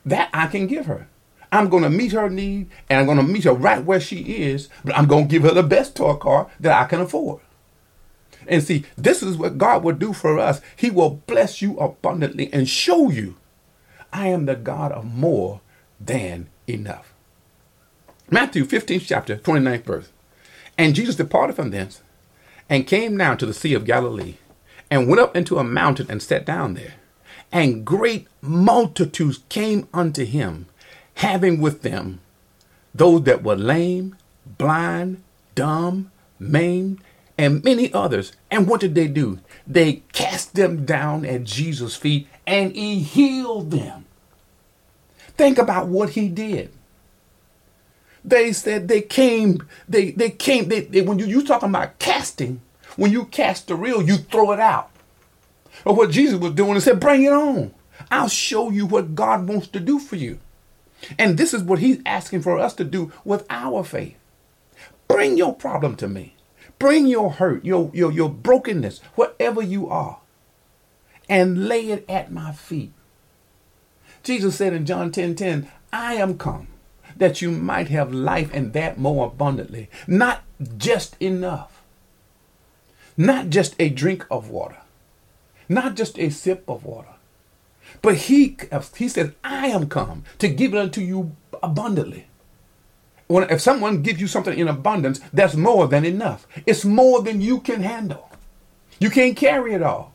That 0.05 0.31
I 0.35 0.49
can 0.49 0.67
give 0.67 0.87
her. 0.87 1.09
I'm 1.53 1.69
going 1.69 1.85
to 1.85 1.91
meet 1.91 2.13
her 2.13 2.29
need 2.29 2.71
and 2.89 2.99
I'm 2.99 3.07
going 3.07 3.19
to 3.19 3.33
meet 3.33 3.45
her 3.45 3.53
right 3.53 3.85
where 3.85 4.01
she 4.01 4.21
is, 4.21 4.69
but 4.85 4.97
I'm 4.97 5.07
going 5.07 5.29
to 5.29 5.31
give 5.31 5.43
her 5.43 5.55
the 5.55 5.63
best 5.63 5.95
toy 5.95 6.15
car 6.15 6.51
that 6.59 6.81
I 6.81 6.87
can 6.87 7.01
afford. 7.01 7.41
And 8.47 8.63
see, 8.63 8.85
this 8.97 9.23
is 9.23 9.37
what 9.37 9.59
God 9.59 9.83
will 9.83 9.95
do 9.95 10.13
for 10.13 10.39
us. 10.39 10.61
He 10.77 10.91
will 10.91 11.23
bless 11.27 11.63
you 11.63 11.79
abundantly 11.79 12.53
and 12.53 12.69
show 12.69 13.11
you 13.11 13.37
I 14.13 14.29
am 14.29 14.45
the 14.45 14.55
God 14.55 14.93
of 14.93 15.05
more 15.05 15.61
than 15.99 16.49
enough. 16.67 17.15
Matthew 18.31 18.65
15th 18.65 19.07
chapter, 19.07 19.37
29th 19.37 19.85
verse. 19.85 20.13
And 20.77 20.95
Jesus 20.95 21.17
departed 21.17 21.57
from 21.57 21.71
thence 21.71 22.03
and 22.69 22.87
came 22.87 23.17
down 23.17 23.39
to 23.39 23.47
the 23.47 23.55
Sea 23.55 23.75
of 23.75 23.85
Galilee 23.85 24.37
and 24.91 25.09
went 25.09 25.21
up 25.21 25.37
into 25.37 25.59
a 25.59 25.65
mountain 25.65 26.07
and 26.11 26.23
sat 26.23 26.45
down 26.45 26.75
there. 26.75 26.95
And 27.51 27.85
great 27.85 28.29
multitudes 28.41 29.41
came 29.49 29.89
unto 29.93 30.25
him, 30.25 30.67
having 31.15 31.61
with 31.61 31.83
them 31.83 32.21
those 32.95 33.23
that 33.25 33.43
were 33.43 33.57
lame, 33.57 34.17
blind, 34.59 35.23
dumb, 35.55 36.11
maimed, 36.39 37.03
and 37.39 37.65
many 37.65 37.93
others. 37.93 38.33
And 38.51 38.69
what 38.69 38.81
did 38.81 38.95
they 38.95 39.09
do? 39.09 39.39
They 39.67 40.03
cast 40.13 40.55
them 40.55 40.85
down 40.85 41.25
at 41.25 41.45
Jesus' 41.45 41.97
feet 41.97 42.29
and 42.47 42.75
he 42.75 43.01
healed 43.01 43.71
them. 43.71 44.05
Think 45.37 45.59
about 45.59 45.89
what 45.89 46.11
he 46.11 46.29
did. 46.29 46.71
They 48.25 48.53
said 48.53 48.87
they 48.87 49.01
came, 49.03 49.67
they, 49.89 50.13
they 50.13 50.31
came, 50.31 50.69
they, 50.69 50.81
they 50.81 51.03
when 51.03 51.19
you, 51.19 51.27
you 51.27 51.45
talking 51.45 51.71
about 51.71 51.99
casting, 51.99 52.61
when 52.97 53.11
you 53.11 53.25
cast 53.25 53.67
the 53.67 53.75
reel, 53.75 54.03
you 54.03 54.17
throw 54.17 54.53
it 54.53 54.61
out. 54.61 54.91
Or 55.85 55.95
what 55.95 56.11
Jesus 56.11 56.39
was 56.39 56.53
doing 56.53 56.77
is 56.77 56.85
said, 56.85 57.01
bring 57.01 57.25
it 57.25 57.33
on. 57.33 57.75
I'll 58.11 58.29
show 58.29 58.71
you 58.71 58.87
what 58.87 59.15
God 59.15 59.49
wants 59.49 59.69
to 59.69 59.81
do 59.81 59.99
for 59.99 60.17
you. 60.17 60.39
And 61.19 61.37
this 61.37 61.53
is 61.53 61.63
what 61.63 61.81
he's 61.81 62.01
asking 62.07 62.43
for 62.43 62.59
us 62.59 62.75
to 62.75 62.85
do 62.85 63.13
with 63.25 63.45
our 63.51 63.83
faith. 63.83 64.17
Bring 65.09 65.37
your 65.37 65.55
problem 65.55 65.97
to 65.97 66.09
me. 66.09 66.37
Bring 66.83 67.07
your 67.07 67.31
hurt, 67.31 67.65
your, 67.65 67.93
your, 67.95 68.11
your 68.11 68.29
brokenness, 68.29 68.99
whatever 69.15 69.63
you 69.63 69.89
are, 69.89 70.19
and 71.29 71.69
lay 71.69 71.91
it 71.91 72.05
at 72.09 72.33
my 72.33 72.51
feet. 72.51 72.93
Jesus 74.25 74.57
said 74.57 74.73
in 74.73 74.85
John 74.85 75.13
10 75.13 75.37
10, 75.37 75.71
I 75.93 76.15
am 76.15 76.37
come 76.37 76.67
that 77.17 77.41
you 77.41 77.53
might 77.53 77.87
have 77.87 78.13
life 78.13 78.51
and 78.53 78.73
that 78.73 78.99
more 78.99 79.29
abundantly. 79.29 79.91
Not 80.09 80.43
just 80.77 81.17
enough. 81.21 81.85
Not 83.17 83.51
just 83.51 83.77
a 83.79 83.89
drink 83.89 84.27
of 84.29 84.51
water. 84.51 84.79
Not 85.69 85.95
just 85.95 86.19
a 86.19 86.31
sip 86.31 86.65
of 86.67 86.85
water. 86.85 87.15
But 88.03 88.17
he, 88.17 88.57
he 88.97 89.07
says, 89.07 89.31
I 89.45 89.69
am 89.69 89.89
come 89.89 90.25
to 90.41 90.49
give 90.49 90.75
it 90.75 90.81
unto 90.81 91.01
you 91.01 91.37
abundantly. 91.63 92.27
When, 93.33 93.49
if 93.49 93.63
someone 93.63 94.03
gives 94.03 94.21
you 94.21 94.27
something 94.27 94.59
in 94.59 94.69
abundance, 94.69 95.19
that's 95.33 95.55
more 95.55 95.89
than 95.89 96.05
enough. 96.05 96.47
It's 96.67 96.85
more 96.85 97.23
than 97.23 97.41
you 97.41 97.61
can 97.61 97.83
handle. 97.83 98.29
You 98.99 99.09
can't 99.09 99.35
carry 99.35 99.73
it 99.73 99.83
all. 99.83 100.13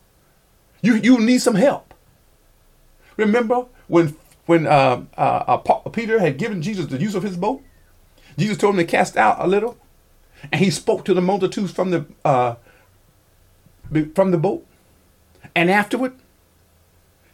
You, 0.82 0.94
you 0.94 1.18
need 1.18 1.40
some 1.42 1.56
help. 1.56 1.94
Remember 3.16 3.66
when 3.88 4.16
when 4.46 4.68
uh, 4.68 5.02
uh, 5.18 5.20
uh, 5.20 5.88
Peter 5.90 6.20
had 6.20 6.38
given 6.38 6.62
Jesus 6.62 6.86
the 6.86 6.98
use 6.98 7.16
of 7.16 7.24
his 7.24 7.36
boat? 7.36 7.60
Jesus 8.38 8.56
told 8.56 8.74
him 8.74 8.78
to 8.78 8.84
cast 8.84 9.16
out 9.16 9.36
a 9.40 9.48
little, 9.48 9.76
and 10.52 10.60
he 10.60 10.70
spoke 10.70 11.04
to 11.04 11.12
the 11.12 11.20
multitudes 11.20 11.72
from 11.72 11.90
the 11.90 12.06
uh, 12.24 12.54
from 14.14 14.30
the 14.30 14.38
boat. 14.38 14.64
And 15.56 15.72
afterward, 15.72 16.12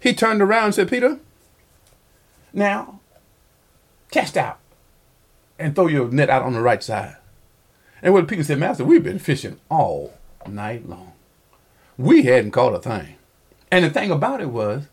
he 0.00 0.14
turned 0.14 0.40
around 0.40 0.64
and 0.64 0.74
said, 0.74 0.88
Peter, 0.88 1.20
now 2.54 3.00
cast 4.10 4.38
out 4.38 4.58
and 5.58 5.74
throw 5.74 5.86
your 5.86 6.10
net 6.10 6.30
out 6.30 6.42
on 6.42 6.52
the 6.52 6.60
right 6.60 6.82
side. 6.82 7.16
And 8.02 8.12
what 8.12 8.28
Peter 8.28 8.44
said, 8.44 8.58
Master, 8.58 8.84
we've 8.84 9.04
been 9.04 9.18
fishing 9.18 9.58
all 9.70 10.14
night 10.46 10.88
long. 10.88 11.12
We 11.96 12.24
hadn't 12.24 12.50
caught 12.50 12.74
a 12.74 12.78
thing. 12.78 13.16
And 13.70 13.84
the 13.84 13.90
thing 13.90 14.10
about 14.10 14.40
it 14.40 14.50
was, 14.50 14.84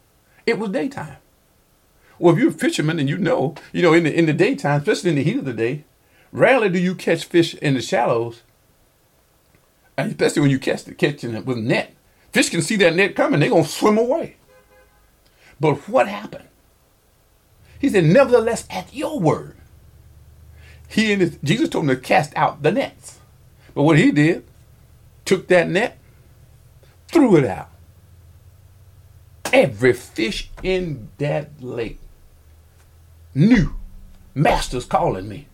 it 0.45 0.57
was 0.59 0.69
daytime. 0.69 1.17
Well, 2.19 2.33
if 2.33 2.39
you're 2.39 2.49
a 2.49 2.53
fisherman 2.53 2.99
and 2.99 3.09
you 3.09 3.17
know, 3.17 3.55
you 3.73 3.81
know, 3.81 3.93
in 3.93 4.03
the 4.03 4.17
in 4.17 4.27
the 4.27 4.33
daytime, 4.33 4.79
especially 4.79 5.09
in 5.09 5.15
the 5.15 5.23
heat 5.23 5.39
of 5.39 5.45
the 5.45 5.53
day, 5.53 5.83
rarely 6.31 6.69
do 6.69 6.79
you 6.79 6.93
catch 6.95 7.25
fish 7.25 7.55
in 7.55 7.73
the 7.73 7.81
shallows. 7.81 8.43
And 9.97 10.11
especially 10.11 10.43
when 10.43 10.51
you 10.51 10.59
catch 10.59 10.83
the 10.83 10.93
catching 10.93 11.35
it 11.35 11.45
with 11.45 11.57
a 11.57 11.61
net. 11.61 11.95
Fish 12.31 12.49
can 12.49 12.61
see 12.61 12.77
that 12.77 12.95
net 12.95 13.15
coming, 13.15 13.39
they're 13.39 13.49
gonna 13.49 13.65
swim 13.65 13.97
away. 13.97 14.37
But 15.59 15.89
what 15.89 16.07
happened? 16.07 16.47
He 17.79 17.89
said, 17.89 18.05
Nevertheless, 18.05 18.65
at 18.69 18.93
your 18.93 19.19
word. 19.19 19.57
He 20.91 21.13
and 21.13 21.21
his, 21.21 21.37
Jesus 21.41 21.69
told 21.69 21.85
him 21.85 21.95
to 21.95 22.01
cast 22.01 22.35
out 22.35 22.63
the 22.63 22.71
nets. 22.71 23.19
But 23.73 23.83
what 23.83 23.97
he 23.97 24.11
did, 24.11 24.43
took 25.23 25.47
that 25.47 25.69
net, 25.69 25.97
threw 27.07 27.37
it 27.37 27.45
out. 27.45 27.69
Every 29.53 29.93
fish 29.93 30.49
in 30.61 31.09
that 31.17 31.63
lake 31.63 31.99
knew 33.33 33.73
Master's 34.35 34.85
calling 34.85 35.29
me. 35.29 35.47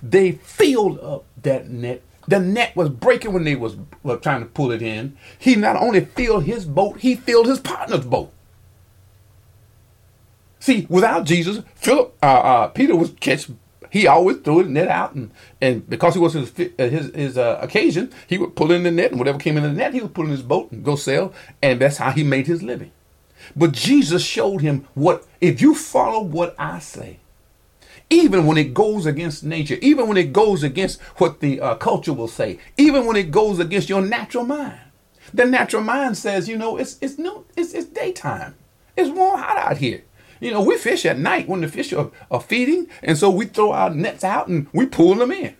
They 0.00 0.32
filled 0.32 1.00
up 1.00 1.24
that 1.42 1.68
net. 1.68 2.02
The 2.28 2.38
net 2.38 2.76
was 2.76 2.88
breaking 2.88 3.32
when 3.32 3.44
they 3.44 3.56
was 3.56 3.76
trying 4.22 4.40
to 4.40 4.46
pull 4.46 4.70
it 4.70 4.82
in. 4.82 5.16
He 5.38 5.56
not 5.56 5.76
only 5.76 6.04
filled 6.04 6.44
his 6.44 6.64
boat, 6.64 7.00
he 7.00 7.16
filled 7.16 7.46
his 7.46 7.58
partner's 7.58 8.04
boat. 8.04 8.32
See, 10.60 10.86
without 10.88 11.24
Jesus, 11.24 11.64
Philip, 11.74 12.16
uh, 12.22 12.26
uh, 12.26 12.68
Peter 12.68 12.94
was 12.94 13.10
catch. 13.20 13.48
He 13.96 14.06
always 14.06 14.36
threw 14.44 14.58
his 14.58 14.68
net 14.68 14.88
out, 14.88 15.14
and, 15.14 15.30
and 15.58 15.88
because 15.88 16.16
it 16.16 16.18
was 16.18 16.34
his 16.34 16.50
uh, 16.78 16.82
his, 16.96 17.14
his 17.14 17.38
uh, 17.38 17.58
occasion, 17.62 18.12
he 18.26 18.36
would 18.36 18.54
pull 18.54 18.70
in 18.70 18.82
the 18.82 18.90
net, 18.90 19.10
and 19.12 19.18
whatever 19.18 19.38
came 19.38 19.56
in 19.56 19.62
the 19.62 19.72
net, 19.72 19.94
he 19.94 20.02
would 20.02 20.12
pull 20.12 20.26
in 20.26 20.32
his 20.32 20.42
boat 20.42 20.70
and 20.70 20.84
go 20.84 20.96
sail, 20.96 21.32
and 21.62 21.80
that's 21.80 21.96
how 21.96 22.10
he 22.10 22.22
made 22.22 22.46
his 22.46 22.62
living. 22.62 22.92
But 23.56 23.72
Jesus 23.72 24.22
showed 24.22 24.60
him 24.60 24.86
what 24.92 25.26
if 25.40 25.62
you 25.62 25.74
follow 25.74 26.20
what 26.20 26.54
I 26.58 26.78
say, 26.78 27.20
even 28.10 28.44
when 28.44 28.58
it 28.58 28.74
goes 28.74 29.06
against 29.06 29.44
nature, 29.44 29.78
even 29.80 30.08
when 30.08 30.18
it 30.18 30.30
goes 30.30 30.62
against 30.62 31.00
what 31.16 31.40
the 31.40 31.58
uh, 31.62 31.76
culture 31.76 32.12
will 32.12 32.28
say, 32.28 32.58
even 32.76 33.06
when 33.06 33.16
it 33.16 33.30
goes 33.30 33.58
against 33.58 33.88
your 33.88 34.02
natural 34.02 34.44
mind. 34.44 34.80
The 35.32 35.46
natural 35.46 35.82
mind 35.82 36.18
says, 36.18 36.50
you 36.50 36.58
know, 36.58 36.76
it's 36.76 36.98
it's 37.00 37.18
no, 37.18 37.46
it's, 37.56 37.72
it's 37.72 37.86
daytime, 37.86 38.56
it's 38.94 39.08
warm 39.08 39.40
hot 39.40 39.56
out 39.56 39.78
here. 39.78 40.02
You 40.40 40.50
know, 40.50 40.62
we 40.62 40.76
fish 40.76 41.06
at 41.06 41.18
night 41.18 41.48
when 41.48 41.62
the 41.62 41.68
fish 41.68 41.92
are, 41.92 42.10
are 42.30 42.40
feeding, 42.40 42.88
and 43.02 43.16
so 43.16 43.30
we 43.30 43.46
throw 43.46 43.72
our 43.72 43.90
nets 43.90 44.24
out 44.24 44.48
and 44.48 44.66
we 44.72 44.86
pull 44.86 45.14
them 45.14 45.32
in. 45.32 45.56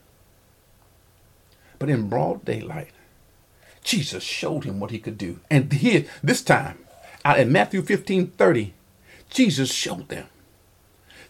But 1.78 1.90
in 1.90 2.09
broad 2.09 2.45
daylight, 2.45 2.90
Jesus 3.83 4.23
showed 4.23 4.64
him 4.64 4.80
what 4.80 4.90
he 4.90 4.99
could 4.99 5.18
do. 5.18 5.40
And 5.50 5.73
here, 5.73 6.06
this 6.23 6.42
time, 6.42 6.78
out 7.25 7.38
in 7.38 7.52
Matthew 7.52 7.83
15 7.83 8.28
30, 8.28 8.75
Jesus 9.30 9.73
showed 9.73 10.09
them. 10.09 10.26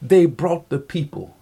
They 0.00 0.26
brought 0.26 0.68
the 0.68 0.78
people. 0.78 1.36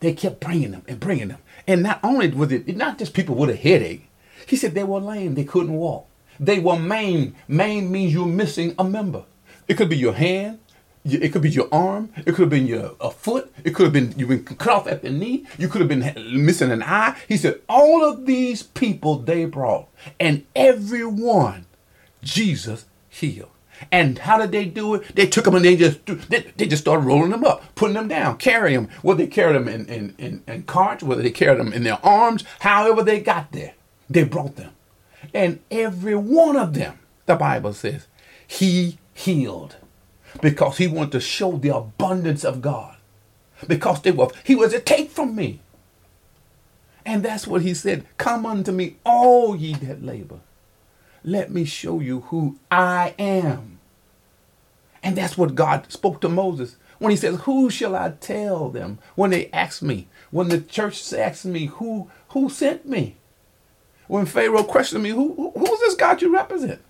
They 0.00 0.12
kept 0.12 0.40
bringing 0.40 0.72
them 0.72 0.82
and 0.86 1.00
bringing 1.00 1.28
them. 1.28 1.38
And 1.66 1.82
not 1.82 2.00
only 2.02 2.28
was 2.28 2.52
it 2.52 2.76
not 2.76 2.98
just 2.98 3.14
people 3.14 3.34
with 3.34 3.50
a 3.50 3.56
headache, 3.56 4.08
he 4.46 4.56
said 4.56 4.74
they 4.74 4.84
were 4.84 5.00
lame, 5.00 5.34
they 5.34 5.44
couldn't 5.44 5.72
walk. 5.72 6.06
They 6.38 6.58
were 6.58 6.78
maimed. 6.78 7.34
Maimed 7.48 7.90
means 7.90 8.12
you're 8.12 8.26
missing 8.26 8.74
a 8.78 8.84
member. 8.84 9.24
It 9.68 9.74
could 9.76 9.88
be 9.88 9.96
your 9.96 10.14
hand, 10.14 10.58
it 11.04 11.32
could 11.32 11.42
be 11.42 11.50
your 11.50 11.68
arm. 11.70 12.10
It 12.16 12.34
could 12.34 12.42
have 12.42 12.50
been 12.50 12.66
your 12.66 12.92
a 13.00 13.10
foot. 13.10 13.52
It 13.62 13.74
could 13.74 13.84
have 13.84 13.92
been 13.92 14.14
you've 14.16 14.30
been 14.30 14.44
cut 14.44 14.68
off 14.68 14.86
at 14.86 15.02
the 15.02 15.10
knee. 15.10 15.44
You 15.58 15.68
could 15.68 15.80
have 15.80 15.88
been 15.88 16.14
missing 16.44 16.70
an 16.70 16.82
eye. 16.82 17.16
He 17.28 17.36
said, 17.36 17.60
all 17.68 18.04
of 18.04 18.26
these 18.26 18.62
people 18.62 19.18
they 19.18 19.44
brought, 19.44 19.88
and 20.18 20.46
everyone 20.56 21.66
Jesus 22.22 22.86
healed. 23.08 23.50
And 23.90 24.20
how 24.20 24.38
did 24.38 24.52
they 24.52 24.64
do 24.64 24.94
it? 24.94 25.14
They 25.14 25.26
took 25.26 25.44
them 25.44 25.56
and 25.56 25.64
they 25.64 25.76
just 25.76 26.06
they, 26.06 26.52
they 26.56 26.66
just 26.66 26.84
started 26.84 27.04
rolling 27.04 27.30
them 27.30 27.44
up, 27.44 27.74
putting 27.74 27.94
them 27.94 28.08
down, 28.08 28.38
carrying 28.38 28.84
them. 28.84 28.90
Whether 29.02 29.24
they 29.24 29.30
carried 29.30 29.56
them 29.56 29.68
in, 29.68 29.86
in, 29.86 30.14
in, 30.16 30.42
in 30.46 30.62
carts, 30.62 31.02
whether 31.02 31.22
they 31.22 31.30
carried 31.30 31.60
them 31.60 31.72
in 31.72 31.82
their 31.82 31.98
arms, 32.04 32.44
however 32.60 33.02
they 33.02 33.20
got 33.20 33.52
there, 33.52 33.74
they 34.08 34.24
brought 34.24 34.56
them. 34.56 34.72
And 35.34 35.60
every 35.70 36.14
one 36.14 36.56
of 36.56 36.74
them, 36.74 36.98
the 37.26 37.34
Bible 37.34 37.72
says, 37.72 38.06
he 38.46 38.98
healed 39.12 39.76
because 40.40 40.78
he 40.78 40.86
wanted 40.86 41.12
to 41.12 41.20
show 41.20 41.52
the 41.56 41.74
abundance 41.74 42.44
of 42.44 42.62
God. 42.62 42.96
Because 43.66 44.02
they 44.02 44.10
were, 44.10 44.28
he 44.44 44.54
was 44.54 44.72
to 44.72 44.80
take 44.80 45.10
from 45.10 45.34
me. 45.34 45.60
And 47.06 47.22
that's 47.22 47.46
what 47.46 47.62
he 47.62 47.74
said 47.74 48.06
Come 48.18 48.46
unto 48.46 48.72
me, 48.72 48.96
all 49.04 49.54
ye 49.56 49.74
that 49.74 50.02
labor. 50.02 50.40
Let 51.22 51.50
me 51.50 51.64
show 51.64 52.00
you 52.00 52.20
who 52.22 52.58
I 52.70 53.14
am. 53.18 53.78
And 55.02 55.16
that's 55.16 55.36
what 55.36 55.54
God 55.54 55.90
spoke 55.92 56.20
to 56.22 56.28
Moses 56.28 56.76
when 56.98 57.10
he 57.10 57.16
says, 57.16 57.40
Who 57.42 57.70
shall 57.70 57.94
I 57.94 58.12
tell 58.20 58.70
them? 58.70 58.98
When 59.14 59.30
they 59.30 59.50
ask 59.52 59.82
me, 59.82 60.08
when 60.30 60.48
the 60.48 60.60
church 60.60 61.12
asks 61.12 61.44
me, 61.44 61.66
Who, 61.66 62.10
who 62.28 62.48
sent 62.48 62.86
me? 62.86 63.16
When 64.06 64.26
Pharaoh 64.26 64.64
questioned 64.64 65.02
me, 65.02 65.10
who, 65.10 65.34
who, 65.34 65.52
Who's 65.56 65.80
this 65.80 65.94
God 65.94 66.22
you 66.22 66.32
represent? 66.32 66.80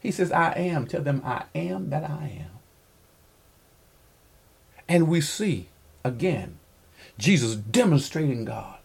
He 0.00 0.10
says, 0.10 0.30
I 0.32 0.52
am. 0.52 0.86
Tell 0.86 1.02
them, 1.02 1.22
I 1.24 1.44
am 1.54 1.90
that 1.90 2.04
I 2.04 2.44
am. 2.44 2.57
And 4.88 5.08
we 5.08 5.20
see 5.20 5.68
again 6.04 6.58
Jesus 7.18 7.54
demonstrating 7.54 8.44
God. 8.44 8.76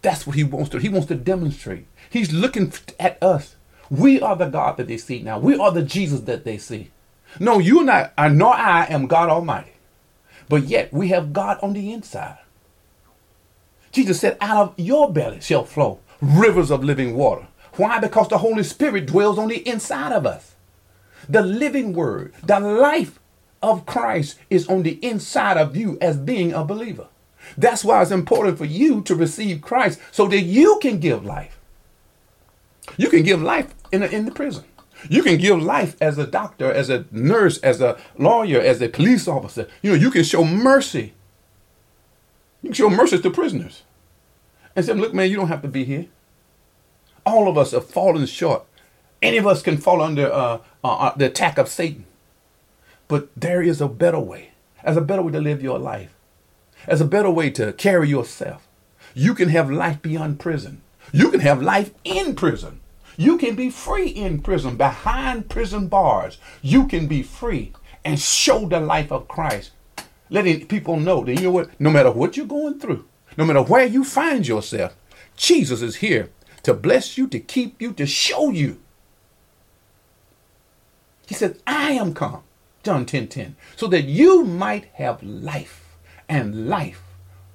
That's 0.00 0.26
what 0.26 0.36
he 0.36 0.44
wants 0.44 0.70
to. 0.70 0.78
He 0.78 0.88
wants 0.88 1.06
to 1.08 1.14
demonstrate. 1.14 1.86
He's 2.10 2.32
looking 2.32 2.72
at 2.98 3.22
us. 3.22 3.56
We 3.88 4.20
are 4.20 4.34
the 4.34 4.48
God 4.48 4.78
that 4.78 4.88
they 4.88 4.96
see 4.96 5.22
now. 5.22 5.38
We 5.38 5.56
are 5.56 5.70
the 5.70 5.82
Jesus 5.82 6.20
that 6.22 6.44
they 6.44 6.58
see. 6.58 6.90
No, 7.38 7.58
you 7.58 7.80
and 7.80 7.90
I, 7.90 8.10
uh, 8.18 8.28
nor 8.28 8.54
I 8.54 8.86
am 8.86 9.06
God 9.06 9.28
Almighty. 9.28 9.72
But 10.48 10.64
yet 10.64 10.92
we 10.92 11.08
have 11.08 11.32
God 11.32 11.58
on 11.62 11.72
the 11.72 11.92
inside. 11.92 12.38
Jesus 13.92 14.20
said, 14.20 14.36
Out 14.40 14.56
of 14.56 14.74
your 14.76 15.12
belly 15.12 15.40
shall 15.40 15.64
flow 15.64 16.00
rivers 16.20 16.70
of 16.70 16.84
living 16.84 17.14
water. 17.14 17.46
Why? 17.76 17.98
Because 17.98 18.28
the 18.28 18.38
Holy 18.38 18.62
Spirit 18.62 19.06
dwells 19.06 19.38
on 19.38 19.48
the 19.48 19.66
inside 19.68 20.12
of 20.12 20.26
us. 20.26 20.54
The 21.28 21.42
living 21.42 21.92
word, 21.92 22.34
the 22.42 22.60
life 22.60 23.18
of 23.62 23.86
Christ 23.86 24.38
is 24.50 24.68
on 24.68 24.82
the 24.82 24.98
inside 25.04 25.56
of 25.56 25.76
you 25.76 25.98
as 26.00 26.16
being 26.16 26.52
a 26.52 26.64
believer. 26.64 27.08
That's 27.56 27.84
why 27.84 28.02
it's 28.02 28.10
important 28.10 28.58
for 28.58 28.64
you 28.64 29.02
to 29.02 29.14
receive 29.14 29.60
Christ 29.60 30.00
so 30.10 30.26
that 30.28 30.40
you 30.40 30.78
can 30.80 30.98
give 30.98 31.24
life. 31.24 31.58
You 32.96 33.08
can 33.08 33.22
give 33.22 33.42
life 33.42 33.74
in, 33.90 34.02
in 34.02 34.24
the 34.24 34.32
prison. 34.32 34.64
You 35.08 35.22
can 35.22 35.38
give 35.38 35.60
life 35.60 35.96
as 36.00 36.18
a 36.18 36.26
doctor, 36.26 36.70
as 36.70 36.88
a 36.88 37.04
nurse, 37.10 37.58
as 37.58 37.80
a 37.80 37.98
lawyer, 38.18 38.60
as 38.60 38.80
a 38.80 38.88
police 38.88 39.26
officer. 39.26 39.68
You 39.82 39.90
know, 39.90 39.96
you 39.96 40.10
can 40.10 40.22
show 40.22 40.44
mercy. 40.44 41.14
You 42.62 42.68
can 42.68 42.74
show 42.74 42.90
mercy 42.90 43.18
to 43.20 43.30
prisoners. 43.30 43.82
And 44.76 44.84
say, 44.84 44.94
look, 44.94 45.12
man, 45.12 45.28
you 45.28 45.36
don't 45.36 45.48
have 45.48 45.62
to 45.62 45.68
be 45.68 45.84
here. 45.84 46.06
All 47.26 47.48
of 47.48 47.58
us 47.58 47.72
have 47.72 47.86
fallen 47.86 48.26
short. 48.26 48.64
Any 49.20 49.38
of 49.38 49.46
us 49.46 49.62
can 49.62 49.76
fall 49.76 50.00
under 50.00 50.32
uh, 50.32 50.58
uh, 50.82 50.88
uh 50.88 51.14
the 51.16 51.26
attack 51.26 51.58
of 51.58 51.68
Satan. 51.68 52.06
But 53.12 53.28
there 53.36 53.60
is 53.60 53.82
a 53.82 53.88
better 53.88 54.18
way. 54.18 54.52
As 54.82 54.96
a 54.96 55.02
better 55.02 55.20
way 55.20 55.32
to 55.32 55.38
live 55.38 55.62
your 55.62 55.78
life. 55.78 56.14
As 56.86 57.02
a 57.02 57.04
better 57.04 57.30
way 57.30 57.50
to 57.50 57.74
carry 57.74 58.08
yourself. 58.08 58.66
You 59.12 59.34
can 59.34 59.50
have 59.50 59.70
life 59.70 60.00
beyond 60.00 60.40
prison. 60.40 60.80
You 61.12 61.30
can 61.30 61.40
have 61.40 61.60
life 61.60 61.90
in 62.04 62.34
prison. 62.34 62.80
You 63.18 63.36
can 63.36 63.54
be 63.54 63.68
free 63.68 64.08
in 64.08 64.40
prison, 64.40 64.78
behind 64.78 65.50
prison 65.50 65.88
bars. 65.88 66.38
You 66.62 66.86
can 66.86 67.06
be 67.06 67.22
free 67.22 67.74
and 68.02 68.18
show 68.18 68.66
the 68.66 68.80
life 68.80 69.12
of 69.12 69.28
Christ. 69.28 69.72
letting 70.30 70.66
people 70.66 70.96
know 70.96 71.22
that 71.24 71.34
you 71.34 71.42
know 71.42 71.50
what, 71.50 71.78
no 71.78 71.90
matter 71.90 72.10
what 72.10 72.38
you're 72.38 72.46
going 72.46 72.80
through, 72.80 73.04
no 73.36 73.44
matter 73.44 73.60
where 73.60 73.84
you 73.84 74.04
find 74.04 74.48
yourself, 74.48 74.96
Jesus 75.36 75.82
is 75.82 75.96
here 75.96 76.30
to 76.62 76.72
bless 76.72 77.18
you, 77.18 77.26
to 77.28 77.38
keep 77.38 77.82
you, 77.82 77.92
to 77.92 78.06
show 78.06 78.48
you. 78.48 78.80
He 81.26 81.34
said, 81.34 81.58
I 81.66 81.92
am 81.92 82.14
come, 82.14 82.42
John 82.82 83.06
10 83.06 83.28
10, 83.28 83.56
so 83.76 83.86
that 83.88 84.04
you 84.04 84.44
might 84.44 84.86
have 84.94 85.22
life 85.22 85.96
and 86.28 86.68
life 86.68 87.02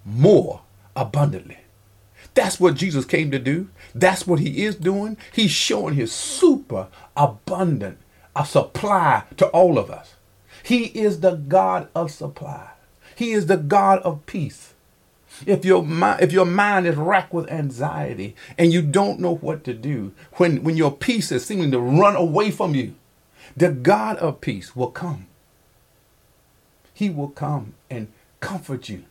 more 0.06 0.62
abundantly. 0.96 1.58
That's 2.34 2.60
what 2.60 2.76
Jesus 2.76 3.06
came 3.06 3.32
to 3.32 3.40
do. 3.40 3.70
That's 3.96 4.28
what 4.28 4.40
he 4.40 4.64
is 4.64 4.76
doing. 4.76 5.18
He's 5.34 5.52
showing 5.52 5.96
his 5.96 6.12
super 6.12 6.88
abundant 7.16 7.98
a 8.36 8.46
supply 8.46 9.24
to 9.38 9.48
all 9.48 9.80
of 9.80 9.90
us. 9.90 10.16
He 10.64 10.86
is 10.86 11.22
the 11.22 11.36
God 11.36 11.90
of 11.96 12.12
supply. 12.12 12.70
He 13.16 13.32
is 13.32 13.48
the 13.48 13.58
God 13.58 14.00
of 14.00 14.26
peace. 14.28 14.76
If 15.46 15.66
your 15.66 15.84
mind, 15.84 16.22
if 16.22 16.32
your 16.32 16.46
mind 16.46 16.88
is 16.88 16.96
racked 16.96 17.34
with 17.34 17.50
anxiety 17.52 18.36
and 18.58 18.72
you 18.72 18.82
don't 18.82 19.20
know 19.20 19.36
what 19.36 19.64
to 19.66 19.74
do, 19.74 20.14
when, 20.34 20.64
when 20.64 20.78
your 20.78 20.92
peace 20.92 21.32
is 21.32 21.46
seeming 21.46 21.72
to 21.72 21.80
run 21.80 22.16
away 22.16 22.52
from 22.52 22.76
you, 22.76 22.96
the 23.56 23.70
God 23.72 24.18
of 24.18 24.42
peace 24.42 24.76
will 24.76 24.92
come. 24.92 25.28
He 26.94 27.10
will 27.10 27.30
come 27.30 27.76
and 27.90 28.08
comfort 28.40 28.90
you. 28.90 29.04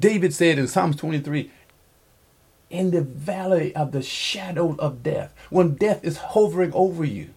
David 0.00 0.34
said 0.34 0.58
in 0.58 0.66
Psalms 0.68 0.96
23, 0.96 1.50
in 2.68 2.90
the 2.90 3.02
valley 3.02 3.74
of 3.74 3.92
the 3.92 4.02
shadow 4.02 4.74
of 4.78 5.02
death, 5.02 5.32
when 5.50 5.74
death 5.74 6.04
is 6.04 6.18
hovering 6.18 6.72
over 6.74 7.04
you, 7.04 7.30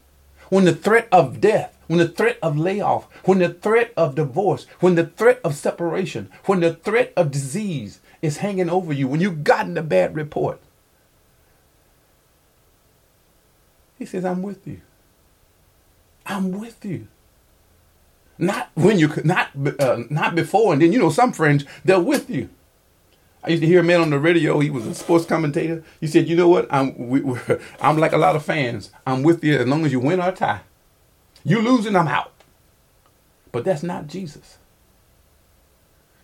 when 0.50 0.66
the 0.66 0.76
threat 0.76 1.08
of 1.12 1.40
death, 1.40 1.78
when 1.88 2.00
the 2.00 2.08
threat 2.08 2.38
of 2.42 2.58
layoff, 2.58 3.08
when 3.26 3.40
the 3.40 3.54
threat 3.54 3.94
of 3.96 4.16
divorce, 4.16 4.66
when 4.80 4.96
the 4.96 5.06
threat 5.06 5.40
of 5.44 5.56
separation, 5.56 6.30
when 6.46 6.60
the 6.60 6.74
threat 6.74 7.14
of 7.16 7.32
disease 7.32 8.00
is 8.22 8.38
hanging 8.38 8.70
over 8.70 8.92
you, 8.92 9.08
when 9.08 9.22
you've 9.22 9.44
gotten 9.44 9.78
a 9.78 9.84
bad 9.84 10.16
report, 10.16 10.60
he 13.98 14.06
says, 14.06 14.26
I'm 14.26 14.42
with 14.42 14.66
you. 14.66 14.82
I'm 16.30 16.52
with 16.52 16.86
you. 16.86 17.08
Not 18.38 18.70
when 18.76 19.00
you 19.00 19.12
not 19.26 19.50
uh, 19.80 20.04
not 20.10 20.36
before, 20.36 20.72
and 20.72 20.82
then 20.82 20.94
you 20.94 21.00
know 21.00 21.10
some 21.10 21.34
friends 21.34 21.66
they're 21.84 22.00
with 22.00 22.30
you. 22.30 22.50
I 23.44 23.50
used 23.50 23.62
to 23.64 23.68
hear 23.68 23.80
a 23.82 23.84
man 23.84 24.00
on 24.00 24.12
the 24.12 24.20
radio. 24.20 24.60
He 24.60 24.70
was 24.70 24.86
a 24.86 24.94
sports 24.94 25.26
commentator. 25.26 25.84
He 26.00 26.08
said, 26.08 26.30
"You 26.30 26.38
know 26.38 26.48
what? 26.48 26.68
I'm 26.72 27.10
we, 27.10 27.22
I'm 27.82 27.98
like 27.98 28.14
a 28.14 28.18
lot 28.18 28.38
of 28.38 28.46
fans. 28.46 28.92
I'm 29.06 29.24
with 29.24 29.44
you 29.44 29.58
as 29.58 29.68
long 29.68 29.86
as 29.86 29.92
you 29.92 30.00
win 30.00 30.22
or 30.22 30.32
tie. 30.32 30.62
You 31.44 31.62
losing, 31.62 31.96
I'm 31.96 32.08
out." 32.08 32.32
But 33.52 33.66
that's 33.66 33.84
not 33.84 34.08
Jesus. 34.08 34.60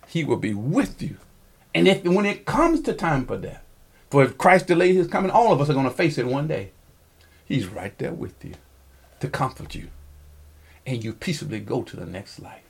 He 0.06 0.24
will 0.24 0.36
be 0.36 0.54
with 0.54 1.02
you, 1.02 1.16
and 1.74 1.88
if 1.88 2.04
when 2.04 2.24
it 2.24 2.46
comes 2.46 2.80
to 2.82 2.94
time 2.94 3.26
for 3.26 3.36
death, 3.36 3.62
for 4.08 4.22
if 4.22 4.38
Christ 4.38 4.68
delayed 4.68 4.94
His 4.94 5.08
coming, 5.08 5.30
all 5.30 5.52
of 5.52 5.60
us 5.60 5.68
are 5.68 5.74
going 5.74 5.84
to 5.84 5.90
face 5.90 6.16
it 6.16 6.26
one 6.26 6.46
day. 6.46 6.70
He's 7.44 7.66
right 7.66 7.96
there 7.98 8.12
with 8.12 8.42
you 8.44 8.54
to 9.20 9.28
comfort 9.28 9.74
you, 9.74 9.88
and 10.86 11.02
you 11.04 11.12
peaceably 11.12 11.60
go 11.60 11.82
to 11.82 11.96
the 11.96 12.06
next 12.06 12.40
life. 12.40 12.62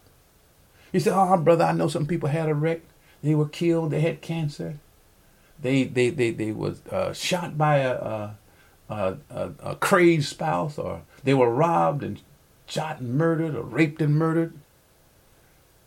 He 0.90 0.98
said, 0.98 1.12
"Oh, 1.14 1.36
brother, 1.36 1.64
I 1.64 1.72
know 1.72 1.88
some 1.88 2.06
people 2.06 2.28
had 2.28 2.48
a 2.48 2.54
wreck." 2.54 2.80
They 3.22 3.34
were 3.34 3.48
killed. 3.48 3.90
They 3.90 4.00
had 4.00 4.20
cancer. 4.22 4.78
They 5.60 5.84
they 5.84 6.10
they 6.10 6.30
they 6.30 6.52
was 6.52 6.84
uh, 6.86 7.12
shot 7.12 7.56
by 7.58 7.78
a, 7.78 8.30
a, 8.88 9.16
a, 9.30 9.50
a 9.62 9.76
crazed 9.76 10.28
spouse, 10.28 10.78
or 10.78 11.02
they 11.24 11.34
were 11.34 11.50
robbed 11.52 12.02
and 12.02 12.20
shot 12.66 13.00
and 13.00 13.14
murdered, 13.14 13.54
or 13.54 13.62
raped 13.62 14.00
and 14.02 14.16
murdered. 14.16 14.54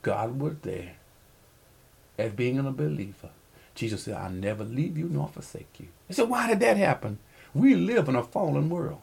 God 0.01 0.39
was 0.39 0.55
there 0.61 0.93
as 2.17 2.31
being 2.33 2.59
a 2.59 2.71
believer. 2.71 3.29
Jesus 3.75 4.03
said, 4.03 4.15
I'll 4.15 4.29
never 4.29 4.63
leave 4.63 4.97
you 4.97 5.07
nor 5.07 5.27
forsake 5.29 5.79
you. 5.79 5.87
He 6.07 6.13
said, 6.13 6.29
why 6.29 6.47
did 6.47 6.59
that 6.59 6.77
happen? 6.77 7.19
We 7.53 7.75
live 7.75 8.09
in 8.09 8.15
a 8.15 8.23
fallen 8.23 8.69
world. 8.69 9.01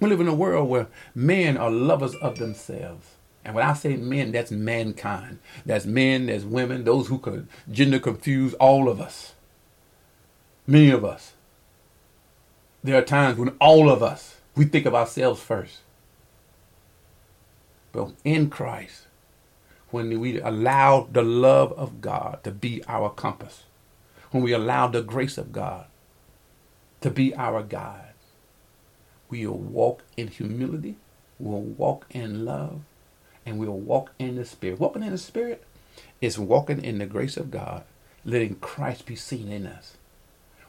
We 0.00 0.08
live 0.08 0.20
in 0.20 0.28
a 0.28 0.34
world 0.34 0.68
where 0.68 0.88
men 1.14 1.56
are 1.58 1.70
lovers 1.70 2.14
of 2.16 2.38
themselves. 2.38 3.06
And 3.44 3.54
when 3.54 3.66
I 3.66 3.74
say 3.74 3.96
men, 3.96 4.32
that's 4.32 4.50
mankind. 4.50 5.38
That's 5.64 5.86
men, 5.86 6.26
that's 6.26 6.44
women, 6.44 6.84
those 6.84 7.08
who 7.08 7.18
could 7.18 7.48
gender 7.70 7.98
confuse 7.98 8.54
all 8.54 8.88
of 8.88 9.00
us. 9.00 9.34
Many 10.66 10.90
of 10.90 11.04
us. 11.04 11.34
There 12.82 12.96
are 12.96 13.04
times 13.04 13.38
when 13.38 13.50
all 13.60 13.90
of 13.90 14.02
us, 14.02 14.36
we 14.56 14.64
think 14.64 14.86
of 14.86 14.94
ourselves 14.94 15.40
first. 15.42 15.80
But 17.92 18.12
in 18.24 18.50
Christ, 18.50 19.06
when 19.90 20.18
we 20.20 20.40
allow 20.40 21.08
the 21.10 21.22
love 21.22 21.72
of 21.72 22.00
God 22.00 22.40
to 22.44 22.50
be 22.50 22.82
our 22.86 23.10
compass, 23.10 23.64
when 24.30 24.42
we 24.42 24.52
allow 24.52 24.86
the 24.86 25.02
grace 25.02 25.36
of 25.36 25.52
God 25.52 25.86
to 27.00 27.10
be 27.10 27.34
our 27.34 27.62
guide, 27.62 28.09
we 29.30 29.46
will 29.46 29.58
walk 29.58 30.02
in 30.16 30.28
humility, 30.28 30.96
we'll 31.38 31.60
walk 31.60 32.06
in 32.10 32.44
love, 32.44 32.80
and 33.46 33.58
we'll 33.58 33.72
walk 33.72 34.10
in 34.18 34.36
the 34.36 34.44
Spirit. 34.44 34.80
Walking 34.80 35.02
in 35.02 35.12
the 35.12 35.18
Spirit 35.18 35.64
is 36.20 36.38
walking 36.38 36.84
in 36.84 36.98
the 36.98 37.06
grace 37.06 37.36
of 37.36 37.50
God, 37.50 37.84
letting 38.24 38.56
Christ 38.56 39.06
be 39.06 39.16
seen 39.16 39.50
in 39.50 39.66
us. 39.66 39.96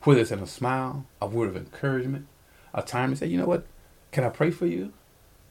Whether 0.04 0.21
it's 0.21 0.32
in 0.32 0.39
a 0.39 0.47
smile, 0.47 1.06
a 1.21 1.28
word 1.28 1.50
of 1.50 1.58
encouragement, 1.58 2.28
a 2.74 2.82
time 2.82 3.12
to 3.12 3.15
say, 3.15 3.28
you 3.28 3.38
know 3.38 3.45
what, 3.45 3.65
can 4.12 4.24
I 4.24 4.30
pray 4.30 4.52
for 4.52 4.65
you? 4.65 4.93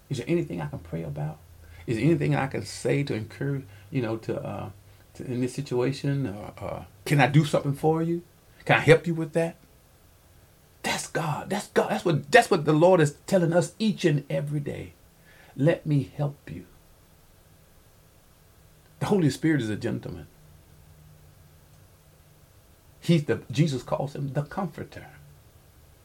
Is 0.09 0.19
there 0.19 0.27
anything 0.29 0.61
I 0.61 0.67
can 0.67 0.81
pray 0.81 1.03
about? 1.03 1.39
Is 1.87 1.97
there 1.97 2.05
anything 2.05 2.35
I 2.35 2.47
can 2.47 2.65
say 2.65 3.03
to 3.05 3.15
encourage, 3.15 3.65
you 3.91 4.03
know, 4.03 4.17
to, 4.19 4.41
uh, 4.41 4.71
to 5.15 5.25
in 5.25 5.41
this 5.41 5.55
situation? 5.55 6.27
Uh, 6.27 6.85
can 7.05 7.21
I 7.21 7.27
do 7.27 7.45
something 7.45 7.75
for 7.75 8.03
you? 8.03 8.23
Can 8.65 8.77
I 8.77 8.81
help 8.81 9.07
you 9.07 9.15
with 9.15 9.33
that? 9.35 9.57
That's 10.83 11.07
God. 11.09 11.51
That's 11.51 11.69
God. 11.69 11.91
That's 11.91 12.05
what 12.05 12.31
that's 12.31 12.51
what 12.51 12.65
the 12.65 12.73
Lord 12.73 13.01
is 13.01 13.17
telling 13.27 13.53
us 13.53 13.75
each 13.79 14.05
and 14.05 14.25
every 14.31 14.61
day. 14.61 14.93
Let 15.57 15.87
me 15.87 16.11
help 16.17 16.39
you. 16.51 16.67
The 19.01 19.07
Holy 19.07 19.31
Spirit 19.31 19.63
is 19.63 19.71
a 19.71 19.77
gentleman. 19.77 20.27
He's 23.01 23.25
the 23.25 23.43
Jesus 23.51 23.83
calls 23.83 24.15
him 24.15 24.33
the 24.33 24.43
comforter. 24.43 25.07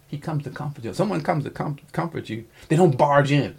He 0.08 0.18
comes 0.18 0.44
to 0.44 0.50
comfort 0.50 0.84
you. 0.84 0.94
Someone 0.94 1.22
comes 1.22 1.44
to 1.46 1.50
com- 1.50 1.80
comfort 1.92 2.30
you. 2.30 2.46
They 2.68 2.76
don't 2.76 2.98
barge 2.98 3.32
in. 3.32 3.56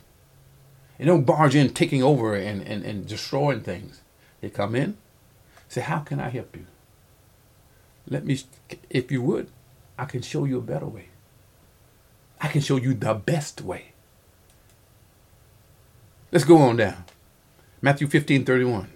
They 0.99 1.05
don't 1.05 1.25
barge 1.25 1.55
in 1.55 1.75
taking 1.75 2.03
over 2.03 2.35
and, 2.35 2.63
and, 2.63 2.85
and 2.85 3.07
destroying 3.07 3.61
things. 3.61 4.01
They 4.41 4.49
come 4.49 4.75
in, 4.75 4.97
say, 5.69 5.83
How 5.83 5.99
can 5.99 6.21
I 6.21 6.31
help 6.31 6.57
you? 6.57 6.67
Let 8.09 8.25
me, 8.25 8.41
if 8.89 9.11
you 9.11 9.21
would, 9.23 9.49
I 9.99 10.05
can 10.05 10.23
show 10.23 10.45
you 10.45 10.59
a 10.59 10.63
better 10.63 10.87
way. 10.87 11.09
I 12.41 12.49
can 12.49 12.61
show 12.61 12.77
you 12.77 12.95
the 12.95 13.15
best 13.15 13.63
way. 13.63 13.93
Let's 16.33 16.45
go 16.45 16.59
on 16.59 16.77
down. 16.77 17.05
Matthew 17.81 18.07
15 18.07 18.45
31. 18.45 18.89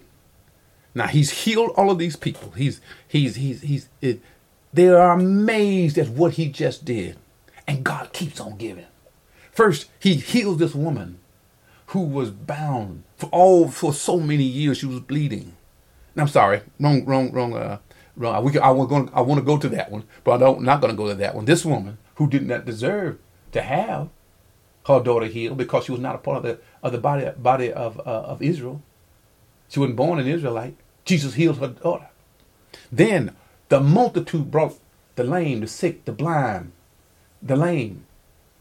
Now 0.93 1.07
he's 1.07 1.31
healed 1.31 1.71
all 1.75 1.89
of 1.89 1.97
these 1.97 2.15
people. 2.15 2.51
He's 2.51 2.81
he's 3.07 3.35
he's 3.35 3.61
he's 3.61 3.89
it, 4.01 4.21
they 4.73 4.89
are 4.89 5.13
amazed 5.13 5.97
at 5.97 6.09
what 6.09 6.33
he 6.33 6.49
just 6.49 6.85
did. 6.85 7.17
And 7.67 7.83
God 7.83 8.13
keeps 8.13 8.39
on 8.39 8.57
giving. 8.57 8.85
First, 9.51 9.89
he 9.99 10.15
healed 10.15 10.59
this 10.59 10.75
woman 10.75 11.19
who 11.87 12.01
was 12.01 12.31
bound 12.31 13.03
for 13.17 13.27
all 13.27 13.69
for 13.69 13.93
so 13.93 14.19
many 14.19 14.43
years. 14.43 14.77
She 14.77 14.85
was 14.85 14.99
bleeding. 14.99 15.55
I'm 16.17 16.27
sorry, 16.27 16.61
wrong, 16.79 17.05
wrong, 17.05 17.31
wrong, 17.31 17.55
uh, 17.55 17.77
wrong. 18.15 18.43
We, 18.43 18.57
I 18.59 18.69
want 18.69 19.09
to 19.09 19.15
I 19.15 19.21
want 19.21 19.39
to 19.39 19.45
go 19.45 19.57
to 19.57 19.69
that 19.69 19.91
one, 19.91 20.03
but 20.23 20.33
I 20.33 20.37
don't 20.37 20.61
not 20.61 20.81
going 20.81 20.93
to 20.93 20.97
go 20.97 21.07
to 21.07 21.15
that 21.15 21.35
one. 21.35 21.45
This 21.45 21.65
woman 21.65 21.97
who 22.15 22.29
did 22.29 22.47
not 22.47 22.65
deserve 22.65 23.17
to 23.51 23.61
have 23.61 24.09
her 24.87 24.99
daughter 24.99 25.27
healed 25.27 25.57
because 25.57 25.85
she 25.85 25.91
was 25.91 26.01
not 26.01 26.15
a 26.15 26.19
part 26.19 26.37
of 26.37 26.43
the 26.43 26.59
of 26.83 26.91
the 26.91 26.97
body 26.97 27.29
body 27.37 27.71
of 27.71 27.99
uh, 27.99 28.03
of 28.03 28.41
Israel. 28.41 28.81
She 29.69 29.79
wasn't 29.79 29.95
born 29.95 30.19
an 30.19 30.27
Israelite. 30.27 30.75
Jesus 31.05 31.35
healed 31.35 31.57
her 31.59 31.69
daughter. 31.69 32.09
Then 32.91 33.35
the 33.69 33.79
multitude 33.79 34.51
brought 34.51 34.77
the 35.15 35.23
lame, 35.23 35.61
the 35.61 35.67
sick, 35.67 36.05
the 36.05 36.11
blind, 36.11 36.71
the 37.41 37.55
lame, 37.55 38.05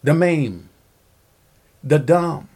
the 0.03 0.15
maimed, 0.15 0.69
the 1.83 1.99
dumb, 1.99 2.49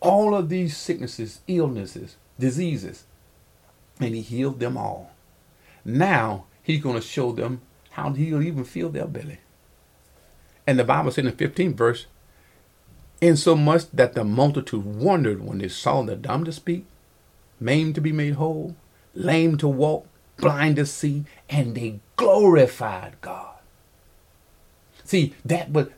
all 0.00 0.34
of 0.34 0.48
these 0.48 0.76
sicknesses, 0.76 1.40
illnesses, 1.46 2.16
diseases, 2.38 3.04
and 3.98 4.14
he 4.14 4.22
healed 4.22 4.60
them 4.60 4.76
all. 4.76 5.12
Now 5.84 6.44
he's 6.62 6.82
going 6.82 6.96
to 6.96 7.06
show 7.06 7.32
them 7.32 7.62
how 7.90 8.12
he'll 8.12 8.42
even 8.42 8.64
fill 8.64 8.90
their 8.90 9.06
belly. 9.06 9.38
And 10.66 10.78
the 10.78 10.84
Bible 10.84 11.10
said 11.10 11.26
in 11.26 11.36
the 11.36 11.48
15th 11.48 11.74
verse, 11.74 12.06
insomuch 13.20 13.90
that 13.92 14.14
the 14.14 14.24
multitude 14.24 14.84
wondered 14.84 15.44
when 15.44 15.58
they 15.58 15.68
saw 15.68 16.02
the 16.02 16.16
dumb 16.16 16.44
to 16.44 16.52
speak, 16.52 16.86
maimed 17.58 17.94
to 17.96 18.00
be 18.00 18.12
made 18.12 18.34
whole, 18.34 18.76
lame 19.14 19.58
to 19.58 19.68
walk, 19.68 20.06
blind 20.36 20.76
to 20.76 20.86
see, 20.86 21.24
and 21.48 21.74
they 21.74 22.00
glorified 22.16 23.20
God. 23.20 23.54
See, 25.04 25.34
that 25.44 25.72
but 25.72 25.92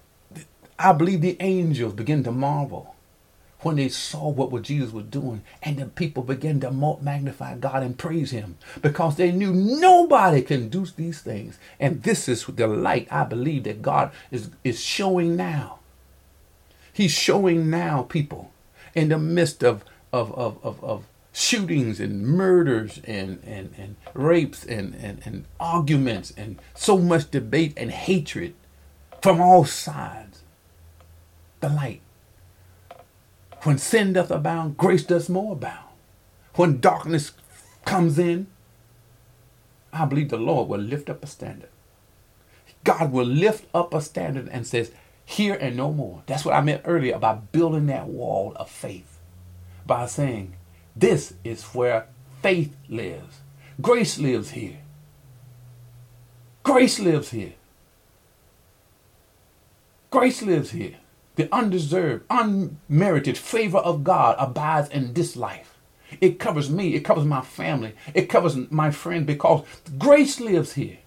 I 0.79 0.92
believe 0.92 1.21
the 1.21 1.37
angels 1.38 1.92
begin 1.92 2.25
to 2.25 2.33
marvel 2.33 2.95
when 3.62 3.77
they 3.77 3.88
saw 3.88 4.29
what, 4.29 4.51
what 4.51 4.62
Jesus 4.62 4.92
was 4.92 5.05
doing, 5.07 5.42
and 5.62 5.79
the 5.79 5.87
people 5.87 6.22
began 6.22 6.61
to 6.61 6.70
magnify 7.01 7.57
God 7.57 7.83
and 7.83 7.96
praise 7.96 8.31
Him 8.31 8.57
because 8.81 9.16
they 9.16 9.33
knew 9.33 9.53
nobody 9.53 10.42
can 10.42 10.68
do 10.68 10.85
these 10.85 11.20
things. 11.20 11.59
And 11.81 12.03
this 12.03 12.29
is 12.29 12.44
the 12.46 12.66
light 12.66 13.09
I 13.11 13.25
believe 13.25 13.64
that 13.64 13.83
God 13.83 14.11
is, 14.31 14.51
is 14.64 14.83
showing 14.83 15.37
now. 15.37 15.79
He's 16.92 17.12
showing 17.12 17.70
now 17.70 18.03
people 18.03 18.53
in 18.94 19.09
the 19.09 19.18
midst 19.18 19.64
of, 19.64 19.85
of, 20.12 20.33
of, 20.35 20.59
of, 20.62 20.85
of 20.85 21.05
shootings 21.33 21.98
and 21.98 22.22
murders 22.22 23.01
and, 23.05 23.42
and, 23.46 23.72
and 23.79 23.96
rapes 24.12 24.64
and, 24.64 24.94
and, 24.96 25.22
and 25.25 25.46
arguments 25.59 26.33
and 26.37 26.59
so 26.75 26.98
much 26.98 27.31
debate 27.31 27.72
and 27.77 27.90
hatred 27.90 28.55
from 29.22 29.40
all 29.40 29.64
sides. 29.64 30.42
The 31.61 31.70
light 31.70 32.02
when 33.62 33.79
sin 33.79 34.12
doth 34.12 34.31
abound, 34.31 34.77
grace 34.77 35.05
does 35.05 35.29
more 35.29 35.53
abound. 35.53 35.88
When 36.55 36.81
darkness 36.81 37.33
comes 37.85 38.18
in, 38.18 38.46
I 39.92 40.05
believe 40.05 40.31
the 40.31 40.37
Lord 40.37 40.68
will 40.68 40.81
lift 40.81 41.11
up 41.11 41.22
a 41.22 41.27
standard. 41.27 41.68
God 42.85 43.12
will 43.12 43.27
lift 43.27 43.66
up 43.75 43.94
a 43.94 44.01
standard 44.01 44.48
and 44.48 44.66
says, 44.66 44.90
here 45.25 45.57
and 45.61 45.77
no 45.77 45.92
more. 45.92 46.22
That's 46.27 46.44
what 46.44 46.55
I 46.55 46.61
meant 46.61 46.83
earlier 46.85 47.14
about 47.14 47.53
building 47.53 47.87
that 47.87 48.09
wall 48.09 48.53
of 48.57 48.68
faith 48.68 49.18
by 49.87 50.07
saying, 50.07 50.55
this 50.96 51.35
is 51.44 51.62
where 51.66 52.07
faith 52.42 52.75
lives. 52.88 53.40
Grace 53.81 54.18
lives 54.18 54.51
here. 54.51 54.79
Grace 56.62 56.98
lives 56.98 57.31
here. 57.31 57.55
Grace 60.11 60.42
lives 60.42 60.70
here. 60.70 60.96
The 61.37 61.53
undeserved, 61.55 62.25
unmerited 62.29 63.38
favor 63.38 63.79
of 63.79 64.05
God 64.05 64.37
abides 64.38 64.88
in 64.90 65.14
this 65.14 65.37
life. 65.37 65.79
It 66.21 66.38
covers 66.38 66.68
me, 66.68 66.95
it 66.95 67.01
covers 67.01 67.25
my 67.25 67.40
family, 67.40 67.95
it 68.12 68.29
covers 68.29 68.57
my 68.71 68.90
friend 68.90 69.25
because 69.25 69.64
grace 69.99 70.40
lives 70.40 70.75
here. 70.75 70.99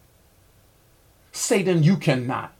Satan, 1.31 1.83
you 1.83 1.97
cannot 1.97 2.53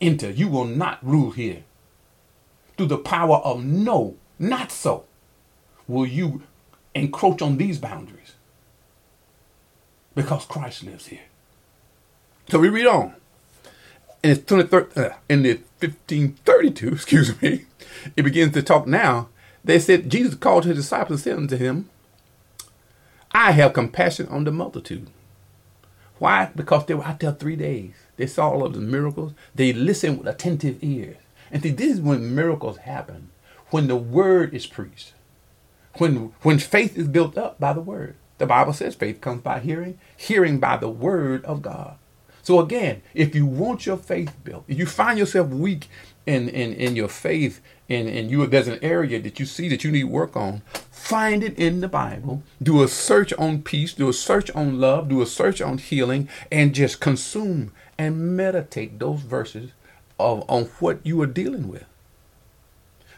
enter, 0.00 0.30
you 0.30 0.48
will 0.48 0.66
not 0.66 0.98
rule 1.02 1.30
here. 1.30 1.64
Through 2.76 2.88
the 2.88 2.98
power 2.98 3.36
of 3.36 3.64
no, 3.64 4.16
not 4.38 4.70
so, 4.72 5.04
will 5.88 6.06
you 6.06 6.42
encroach 6.94 7.40
on 7.40 7.56
these 7.56 7.78
boundaries 7.78 8.34
because 10.14 10.44
Christ 10.44 10.84
lives 10.84 11.06
here. 11.06 11.24
So 12.48 12.58
we 12.58 12.68
read 12.68 12.86
on 12.86 13.14
in 14.24 14.30
the, 14.30 14.36
23rd, 14.36 14.96
uh, 14.96 15.14
in 15.28 15.42
the 15.42 15.54
1532, 15.80 16.88
excuse 16.92 17.42
me, 17.42 17.66
it 18.16 18.22
begins 18.22 18.54
to 18.54 18.62
talk 18.62 18.86
now. 18.86 19.28
They 19.62 19.78
said, 19.78 20.10
Jesus 20.10 20.34
called 20.34 20.64
his 20.64 20.76
disciples 20.76 21.10
and 21.10 21.20
said 21.20 21.36
unto 21.36 21.56
him, 21.56 21.90
I 23.32 23.52
have 23.52 23.74
compassion 23.74 24.26
on 24.28 24.44
the 24.44 24.50
multitude. 24.50 25.08
Why? 26.18 26.50
Because 26.56 26.86
they 26.86 26.94
were 26.94 27.04
out 27.04 27.20
there 27.20 27.32
three 27.32 27.56
days. 27.56 27.92
They 28.16 28.26
saw 28.26 28.48
all 28.48 28.64
of 28.64 28.72
the 28.72 28.80
miracles. 28.80 29.32
They 29.54 29.72
listened 29.72 30.18
with 30.18 30.28
attentive 30.28 30.78
ears. 30.82 31.16
And 31.50 31.62
see, 31.62 31.70
this 31.70 31.94
is 31.94 32.00
when 32.00 32.34
miracles 32.34 32.78
happen. 32.78 33.30
When 33.70 33.88
the 33.88 33.96
word 33.96 34.54
is 34.54 34.66
preached. 34.66 35.12
When 35.98 36.32
when 36.42 36.58
faith 36.58 36.96
is 36.96 37.08
built 37.08 37.36
up 37.36 37.60
by 37.60 37.72
the 37.72 37.80
word. 37.80 38.16
The 38.38 38.46
Bible 38.46 38.72
says 38.72 38.94
faith 38.94 39.20
comes 39.20 39.42
by 39.42 39.60
hearing, 39.60 39.98
hearing 40.16 40.58
by 40.58 40.76
the 40.76 40.88
word 40.88 41.44
of 41.44 41.62
God. 41.62 41.96
So 42.44 42.60
again, 42.60 43.00
if 43.14 43.34
you 43.34 43.46
want 43.46 43.86
your 43.86 43.96
faith 43.96 44.36
built, 44.44 44.64
if 44.68 44.78
you 44.78 44.84
find 44.84 45.18
yourself 45.18 45.48
weak 45.48 45.88
in, 46.26 46.50
in, 46.50 46.74
in 46.74 46.94
your 46.94 47.08
faith 47.08 47.62
and, 47.88 48.06
and 48.06 48.30
you 48.30 48.46
there's 48.46 48.68
an 48.68 48.78
area 48.82 49.18
that 49.22 49.40
you 49.40 49.46
see 49.46 49.66
that 49.70 49.82
you 49.82 49.90
need 49.90 50.04
work 50.04 50.36
on, 50.36 50.60
find 50.90 51.42
it 51.42 51.58
in 51.58 51.80
the 51.80 51.88
Bible. 51.88 52.42
Do 52.62 52.82
a 52.82 52.88
search 52.88 53.32
on 53.32 53.62
peace, 53.62 53.94
do 53.94 54.10
a 54.10 54.12
search 54.12 54.50
on 54.50 54.78
love, 54.78 55.08
do 55.08 55.22
a 55.22 55.26
search 55.26 55.62
on 55.62 55.78
healing, 55.78 56.28
and 56.52 56.74
just 56.74 57.00
consume 57.00 57.72
and 57.96 58.36
meditate 58.36 58.98
those 58.98 59.20
verses 59.20 59.70
of 60.18 60.44
on 60.46 60.64
what 60.80 61.00
you 61.02 61.22
are 61.22 61.26
dealing 61.26 61.68
with. 61.68 61.86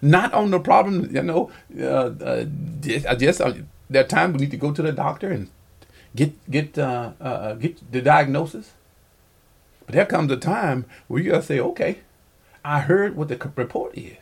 Not 0.01 0.33
on 0.35 0.53
the 0.53 0.61
problem, 0.61 1.15
you 1.15 1.23
know. 1.23 1.51
Uh, 1.77 1.85
uh, 1.85 2.45
I 3.09 3.15
guess 3.17 3.41
uh, 3.41 3.59
there 3.91 4.05
are 4.05 4.07
times 4.07 4.35
we 4.35 4.41
need 4.43 4.53
to 4.53 4.57
go 4.57 4.71
to 4.71 4.83
the 4.83 4.93
doctor 4.93 5.31
and 5.31 5.51
get 6.15 6.49
get 6.49 6.79
uh, 6.79 7.13
uh, 7.21 7.25
uh, 7.25 7.55
get 7.55 7.91
the 7.91 8.01
diagnosis. 8.01 8.73
But 9.87 9.95
there 9.95 10.07
comes 10.07 10.31
a 10.33 10.37
time 10.37 10.85
where 11.07 11.23
you 11.23 11.31
got 11.31 11.41
to 11.41 11.47
say, 11.47 11.61
okay, 11.61 12.01
I 12.65 12.81
heard 12.81 13.17
what 13.17 13.29
the 13.29 13.53
report 13.55 13.97
is. 13.97 14.19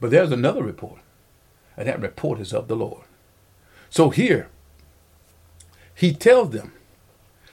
But 0.00 0.10
there's 0.10 0.32
another 0.32 0.62
report, 0.62 1.00
and 1.76 1.88
that 1.88 2.00
report 2.00 2.40
is 2.40 2.52
of 2.52 2.68
the 2.68 2.76
Lord. 2.76 3.04
So 3.90 4.10
here, 4.10 4.48
he 5.94 6.12
tells 6.12 6.50
them, 6.50 6.72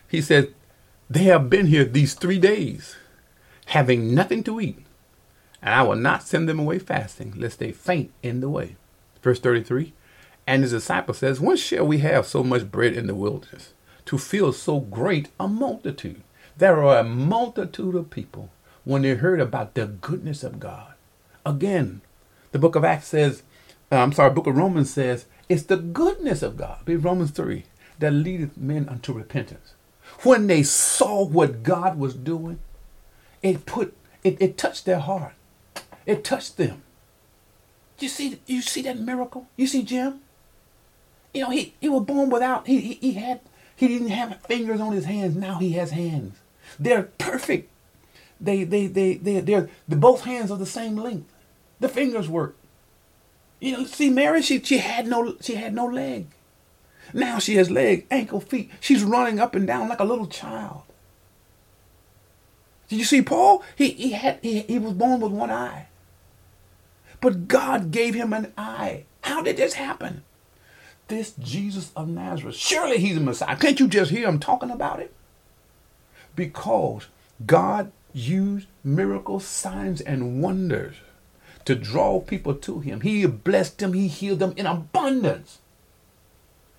he 0.07 0.21
says, 0.21 0.47
they 1.09 1.23
have 1.23 1.49
been 1.49 1.67
here 1.67 1.85
these 1.85 2.13
three 2.13 2.39
days, 2.39 2.95
having 3.67 4.13
nothing 4.13 4.43
to 4.43 4.61
eat, 4.61 4.79
and 5.61 5.73
I 5.73 5.83
will 5.83 5.95
not 5.95 6.23
send 6.23 6.47
them 6.47 6.59
away 6.59 6.79
fasting, 6.79 7.33
lest 7.37 7.59
they 7.59 7.71
faint 7.71 8.11
in 8.23 8.41
the 8.41 8.49
way. 8.49 8.75
Verse 9.21 9.39
33 9.39 9.93
And 10.47 10.63
his 10.63 10.71
disciple 10.71 11.13
says, 11.13 11.39
When 11.39 11.57
shall 11.57 11.85
we 11.85 11.99
have 11.99 12.25
so 12.25 12.43
much 12.43 12.71
bread 12.71 12.93
in 12.93 13.07
the 13.07 13.15
wilderness 13.15 13.73
to 14.05 14.17
fill 14.17 14.53
so 14.53 14.79
great 14.79 15.29
a 15.39 15.47
multitude? 15.47 16.23
There 16.57 16.83
are 16.83 16.99
a 16.99 17.03
multitude 17.03 17.95
of 17.95 18.09
people 18.09 18.49
when 18.83 19.01
they 19.01 19.15
heard 19.15 19.39
about 19.39 19.73
the 19.73 19.87
goodness 19.87 20.43
of 20.43 20.59
God. 20.59 20.93
Again, 21.45 22.01
the 22.51 22.59
book 22.59 22.75
of 22.75 22.83
Acts 22.83 23.07
says, 23.07 23.43
uh, 23.91 23.95
I'm 23.95 24.13
sorry, 24.13 24.31
book 24.31 24.47
of 24.47 24.57
Romans 24.57 24.91
says, 24.91 25.25
it's 25.49 25.63
the 25.63 25.77
goodness 25.77 26.41
of 26.41 26.57
God, 26.57 26.85
be 26.85 26.95
Romans 26.95 27.31
3, 27.31 27.63
that 27.99 28.11
leadeth 28.11 28.57
men 28.57 28.87
unto 28.89 29.13
repentance. 29.13 29.73
When 30.23 30.47
they 30.47 30.63
saw 30.63 31.25
what 31.25 31.63
God 31.63 31.97
was 31.97 32.13
doing, 32.13 32.59
it 33.41 33.65
put 33.65 33.95
it, 34.23 34.37
it 34.39 34.57
touched 34.57 34.85
their 34.85 34.99
heart. 34.99 35.33
It 36.05 36.23
touched 36.23 36.57
them. 36.57 36.83
You 37.99 38.09
see, 38.09 38.39
you 38.45 38.61
see 38.61 38.81
that 38.83 38.99
miracle? 38.99 39.47
You 39.55 39.67
see 39.67 39.83
Jim? 39.83 40.21
You 41.33 41.43
know, 41.43 41.49
he, 41.49 41.75
he 41.79 41.89
was 41.89 42.03
born 42.03 42.29
without 42.29 42.67
he, 42.67 42.79
he, 42.79 42.93
he 42.95 43.13
had 43.13 43.41
he 43.81 43.87
didn't 43.87 44.09
have 44.09 44.39
fingers 44.43 44.79
on 44.79 44.91
his 44.91 45.05
hands. 45.05 45.35
Now 45.35 45.57
he 45.57 45.71
has 45.71 45.89
hands. 45.89 46.37
They're 46.79 47.09
perfect. 47.17 47.67
They 48.39 48.63
they 48.63 48.85
they 48.85 49.15
they 49.15 49.39
they're 49.39 49.71
the 49.87 49.95
both 49.95 50.21
hands 50.21 50.51
are 50.51 50.57
the 50.59 50.67
same 50.67 50.97
length. 50.97 51.33
The 51.79 51.89
fingers 51.89 52.29
work. 52.29 52.55
You 53.59 53.71
know, 53.71 53.85
see 53.85 54.11
Mary, 54.11 54.43
she 54.43 54.61
she 54.61 54.77
had 54.77 55.07
no 55.07 55.35
she 55.41 55.55
had 55.55 55.73
no 55.73 55.87
leg. 55.87 56.27
Now 57.11 57.39
she 57.39 57.55
has 57.55 57.71
leg, 57.71 58.05
ankle, 58.11 58.39
feet. 58.39 58.69
She's 58.79 59.03
running 59.03 59.39
up 59.39 59.55
and 59.55 59.65
down 59.65 59.89
like 59.89 59.99
a 59.99 60.03
little 60.03 60.27
child. 60.27 60.83
Did 62.87 62.99
you 62.99 63.05
see 63.05 63.23
Paul? 63.23 63.63
He 63.75 63.89
he 63.93 64.11
had 64.11 64.37
he, 64.43 64.59
he 64.59 64.77
was 64.77 64.93
born 64.93 65.21
with 65.21 65.31
one 65.31 65.49
eye. 65.49 65.87
But 67.19 67.47
God 67.47 67.89
gave 67.89 68.13
him 68.13 68.31
an 68.31 68.53
eye. 68.55 69.05
How 69.21 69.41
did 69.41 69.57
this 69.57 69.73
happen? 69.73 70.21
This 71.11 71.33
Jesus 71.37 71.91
of 71.93 72.07
Nazareth. 72.07 72.55
Surely 72.55 72.97
he's 72.97 73.17
a 73.17 73.19
Messiah. 73.19 73.57
Can't 73.57 73.79
you 73.79 73.87
just 73.89 74.11
hear 74.11 74.27
him 74.27 74.39
talking 74.39 74.71
about 74.71 75.01
it? 75.01 75.13
Because 76.35 77.07
God 77.45 77.91
used 78.13 78.67
miracles, 78.81 79.45
signs, 79.45 79.99
and 79.99 80.41
wonders 80.41 80.95
to 81.65 81.75
draw 81.75 82.21
people 82.21 82.55
to 82.55 82.79
him. 82.79 83.01
He 83.01 83.25
blessed 83.25 83.79
them, 83.79 83.91
he 83.91 84.07
healed 84.07 84.39
them 84.39 84.53
in 84.55 84.65
abundance. 84.65 85.59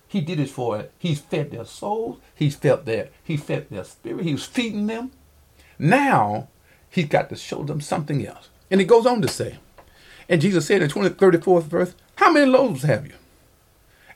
He 0.07 0.19
did 0.19 0.39
it 0.39 0.49
for 0.49 0.79
it. 0.79 0.91
He 0.97 1.13
fed 1.13 1.51
their 1.51 1.65
souls. 1.65 2.17
He 2.35 2.49
fed 2.49 2.85
their 2.85 3.09
he 3.23 3.37
fed 3.37 3.67
their 3.69 3.83
spirit. 3.83 4.25
He 4.25 4.33
was 4.33 4.45
feeding 4.45 4.87
them. 4.87 5.11
Now 5.77 6.47
he's 6.89 7.07
got 7.07 7.29
to 7.29 7.35
show 7.35 7.63
them 7.63 7.81
something 7.81 8.25
else. 8.25 8.49
And 8.71 8.81
he 8.81 8.85
goes 8.85 9.05
on 9.05 9.21
to 9.21 9.27
say, 9.27 9.57
and 10.27 10.41
Jesus 10.41 10.65
said 10.65 10.81
in 10.81 10.89
20, 10.89 11.11
34th 11.11 11.63
verse, 11.63 11.95
How 12.15 12.31
many 12.31 12.47
loaves 12.47 12.83
have 12.83 13.05
you? 13.05 13.13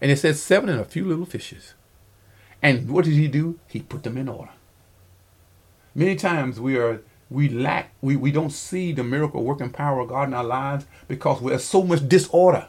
And 0.01 0.11
it 0.11 0.17
says 0.17 0.41
seven 0.41 0.69
and 0.69 0.79
a 0.79 0.85
few 0.85 1.05
little 1.05 1.25
fishes. 1.25 1.73
And 2.61 2.89
what 2.89 3.05
did 3.05 3.13
he 3.13 3.27
do? 3.27 3.59
He 3.67 3.81
put 3.81 4.03
them 4.03 4.17
in 4.17 4.29
order. 4.29 4.51
Many 5.95 6.15
times 6.15 6.59
we 6.59 6.77
are 6.77 7.01
we 7.29 7.49
lack 7.49 7.91
we, 8.01 8.15
we 8.15 8.31
don't 8.31 8.51
see 8.51 8.93
the 8.93 9.03
miracle 9.03 9.43
working 9.43 9.69
power 9.69 9.99
of 9.99 10.09
God 10.09 10.29
in 10.29 10.33
our 10.33 10.43
lives 10.43 10.85
because 11.07 11.41
we 11.41 11.51
have 11.51 11.61
so 11.61 11.83
much 11.83 12.07
disorder. 12.07 12.67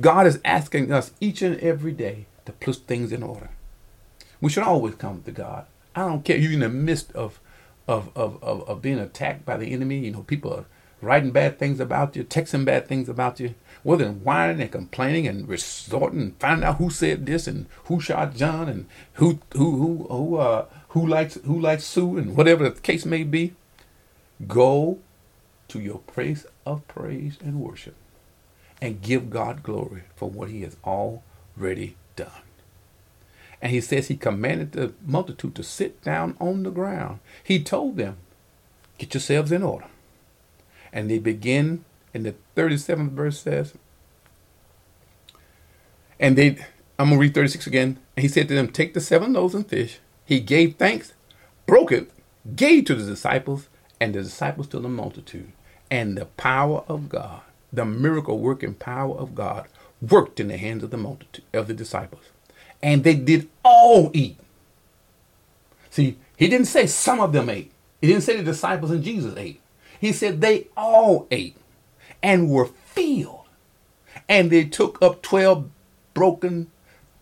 God 0.00 0.26
is 0.26 0.40
asking 0.44 0.92
us 0.92 1.12
each 1.20 1.42
and 1.42 1.58
every 1.60 1.92
day 1.92 2.26
to 2.46 2.52
put 2.52 2.76
things 2.76 3.12
in 3.12 3.22
order. 3.22 3.50
We 4.40 4.50
should 4.50 4.62
always 4.62 4.94
come 4.94 5.22
to 5.22 5.32
God. 5.32 5.66
I 5.94 6.00
don't 6.02 6.24
care. 6.24 6.36
You're 6.36 6.52
in 6.52 6.60
the 6.60 6.68
midst 6.68 7.12
of 7.12 7.40
of, 7.86 8.10
of, 8.14 8.42
of, 8.42 8.68
of 8.68 8.82
being 8.82 8.98
attacked 8.98 9.44
by 9.44 9.56
the 9.56 9.72
enemy. 9.72 9.98
You 10.00 10.12
know, 10.12 10.22
people 10.22 10.52
are 10.52 10.66
writing 11.00 11.30
bad 11.30 11.58
things 11.58 11.80
about 11.80 12.16
you, 12.16 12.24
texting 12.24 12.64
bad 12.64 12.88
things 12.88 13.08
about 13.08 13.40
you. 13.40 13.54
Well, 13.84 13.98
then 13.98 14.22
whining 14.24 14.60
and 14.60 14.72
complaining 14.72 15.26
and 15.26 15.48
resorting 15.48 16.20
and 16.20 16.36
finding 16.38 16.64
out 16.64 16.76
who 16.76 16.90
said 16.90 17.26
this 17.26 17.46
and 17.46 17.66
who 17.84 18.00
shot 18.00 18.34
John 18.34 18.68
and 18.68 18.86
who 19.14 19.40
who 19.52 19.76
who 19.76 20.06
who 20.08 20.36
uh 20.36 20.66
who 20.88 21.06
likes 21.06 21.38
who 21.44 21.58
likes 21.60 21.84
Sue 21.84 22.18
and 22.18 22.36
whatever 22.36 22.68
the 22.68 22.80
case 22.80 23.04
may 23.04 23.22
be. 23.22 23.54
Go 24.46 24.98
to 25.68 25.80
your 25.80 25.98
place 25.98 26.46
of 26.64 26.86
praise 26.88 27.38
and 27.42 27.60
worship 27.60 27.94
and 28.80 29.02
give 29.02 29.30
God 29.30 29.62
glory 29.62 30.02
for 30.16 30.30
what 30.30 30.50
he 30.50 30.62
has 30.62 30.76
already 30.84 31.96
done. 32.16 32.30
And 33.60 33.72
he 33.72 33.80
says 33.80 34.06
he 34.06 34.16
commanded 34.16 34.72
the 34.72 34.92
multitude 35.04 35.54
to 35.56 35.62
sit 35.64 36.02
down 36.02 36.36
on 36.40 36.62
the 36.62 36.70
ground. 36.70 37.18
He 37.42 37.62
told 37.62 37.96
them, 37.96 38.16
Get 38.98 39.14
yourselves 39.14 39.52
in 39.52 39.62
order. 39.62 39.86
And 40.92 41.10
they 41.10 41.18
begin, 41.18 41.84
in 42.14 42.22
the 42.22 42.34
37th 42.56 43.10
verse 43.10 43.40
says, 43.40 43.74
and 46.20 46.36
they, 46.36 46.58
I'm 46.98 47.08
going 47.08 47.12
to 47.12 47.18
read 47.18 47.34
36 47.34 47.66
again. 47.66 47.98
And 48.16 48.22
he 48.22 48.28
said 48.28 48.48
to 48.48 48.54
them, 48.54 48.68
Take 48.68 48.94
the 48.94 49.00
seven 49.00 49.32
loaves 49.32 49.54
and 49.54 49.66
fish. 49.66 49.98
He 50.24 50.40
gave 50.40 50.76
thanks, 50.76 51.12
broke 51.66 51.92
it, 51.92 52.10
gave 52.56 52.86
to 52.86 52.94
the 52.94 53.04
disciples, 53.04 53.68
and 54.00 54.14
the 54.14 54.22
disciples 54.22 54.68
to 54.68 54.80
the 54.80 54.88
multitude. 54.88 55.52
And 55.90 56.16
the 56.16 56.26
power 56.26 56.84
of 56.88 57.08
God, 57.08 57.40
the 57.72 57.84
miracle 57.84 58.38
working 58.38 58.74
power 58.74 59.16
of 59.16 59.34
God, 59.34 59.68
worked 60.02 60.38
in 60.38 60.48
the 60.48 60.58
hands 60.58 60.82
of 60.84 60.90
the 60.90 60.96
multitude, 60.96 61.44
of 61.52 61.66
the 61.66 61.74
disciples. 61.74 62.24
And 62.82 63.04
they 63.04 63.14
did 63.14 63.48
all 63.64 64.10
eat. 64.12 64.36
See, 65.90 66.18
he 66.36 66.48
didn't 66.48 66.66
say 66.66 66.86
some 66.86 67.20
of 67.20 67.32
them 67.32 67.48
ate. 67.48 67.72
He 68.00 68.06
didn't 68.06 68.22
say 68.22 68.36
the 68.36 68.42
disciples 68.42 68.90
and 68.90 69.02
Jesus 69.02 69.34
ate. 69.36 69.60
He 70.00 70.12
said 70.12 70.40
they 70.40 70.68
all 70.76 71.26
ate 71.30 71.56
and 72.22 72.50
were 72.50 72.66
filled. 72.66 73.46
And 74.28 74.50
they 74.50 74.64
took 74.64 75.00
up 75.02 75.22
12 75.22 75.70
broken, 76.14 76.70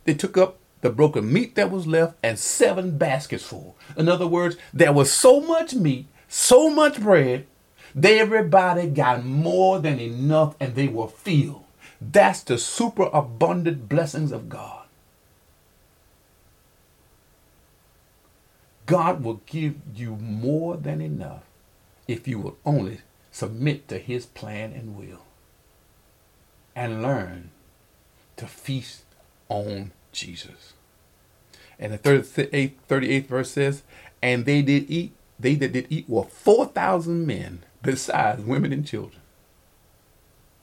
they 0.04 0.14
took 0.14 0.36
up 0.36 0.58
the 0.80 0.90
broken 0.90 1.32
meat 1.32 1.54
that 1.54 1.70
was 1.70 1.86
left 1.86 2.16
and 2.22 2.38
seven 2.38 2.98
baskets 2.98 3.44
full. 3.44 3.76
In 3.96 4.08
other 4.08 4.26
words, 4.26 4.56
there 4.72 4.92
was 4.92 5.10
so 5.10 5.40
much 5.40 5.74
meat, 5.74 6.06
so 6.28 6.70
much 6.70 7.00
bread, 7.00 7.46
that 7.94 8.12
everybody 8.12 8.88
got 8.88 9.24
more 9.24 9.78
than 9.78 9.98
enough 9.98 10.54
and 10.60 10.74
they 10.74 10.88
were 10.88 11.08
filled. 11.08 11.64
That's 12.00 12.42
the 12.42 12.58
superabundant 12.58 13.88
blessings 13.88 14.32
of 14.32 14.48
God. 14.48 14.84
God 18.84 19.24
will 19.24 19.40
give 19.46 19.74
you 19.94 20.16
more 20.16 20.76
than 20.76 21.00
enough 21.00 21.42
if 22.08 22.26
you 22.28 22.38
will 22.38 22.56
only 22.64 23.00
submit 23.30 23.88
to 23.88 23.98
his 23.98 24.26
plan 24.26 24.72
and 24.72 24.96
will 24.96 25.22
and 26.74 27.02
learn 27.02 27.50
to 28.36 28.46
feast 28.46 29.04
on 29.48 29.92
Jesus. 30.12 30.74
And 31.78 31.92
the 31.92 31.98
38th, 31.98 32.72
38th 32.88 33.26
verse 33.26 33.50
says, 33.50 33.82
And 34.22 34.44
they 34.44 34.62
did 34.62 34.90
eat, 34.90 35.12
they 35.38 35.54
that 35.56 35.72
did 35.72 35.86
eat 35.90 36.08
were 36.08 36.24
4,000 36.24 37.26
men, 37.26 37.62
besides 37.82 38.42
women 38.42 38.72
and 38.72 38.86
children. 38.86 39.20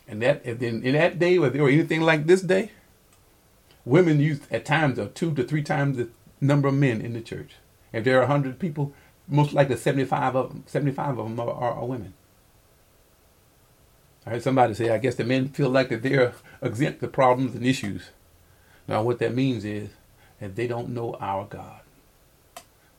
And 0.07 0.21
that 0.21 0.45
in, 0.45 0.83
in 0.83 0.93
that 0.93 1.19
day, 1.19 1.37
or 1.37 1.47
anything 1.47 2.01
like 2.01 2.25
this 2.25 2.41
day, 2.41 2.71
women 3.85 4.19
used 4.19 4.51
at 4.51 4.65
times 4.65 4.97
of 4.97 5.13
two 5.13 5.33
to 5.33 5.43
three 5.43 5.63
times 5.63 5.97
the 5.97 6.09
number 6.41 6.67
of 6.67 6.73
men 6.73 7.01
in 7.01 7.13
the 7.13 7.21
church. 7.21 7.55
If 7.91 8.03
there 8.03 8.17
are 8.17 8.27
100 8.27 8.59
people, 8.59 8.93
most 9.27 9.53
likely 9.53 9.77
75 9.77 10.35
of 10.35 10.49
them, 10.49 10.63
75 10.67 11.19
of 11.19 11.25
them 11.29 11.39
are, 11.39 11.49
are, 11.51 11.73
are 11.73 11.85
women. 11.85 12.13
I 14.25 14.31
heard 14.31 14.43
somebody 14.43 14.73
say, 14.73 14.89
I 14.89 14.97
guess 14.99 15.15
the 15.15 15.25
men 15.25 15.49
feel 15.49 15.69
like 15.69 15.89
that 15.89 16.03
they're 16.03 16.33
exempt 16.61 17.01
to 17.01 17.07
problems 17.07 17.55
and 17.55 17.65
issues. 17.65 18.11
Now, 18.87 19.03
what 19.03 19.19
that 19.19 19.35
means 19.35 19.65
is 19.65 19.89
that 20.39 20.55
they 20.55 20.67
don't 20.67 20.89
know 20.89 21.15
our 21.19 21.45
God. 21.45 21.81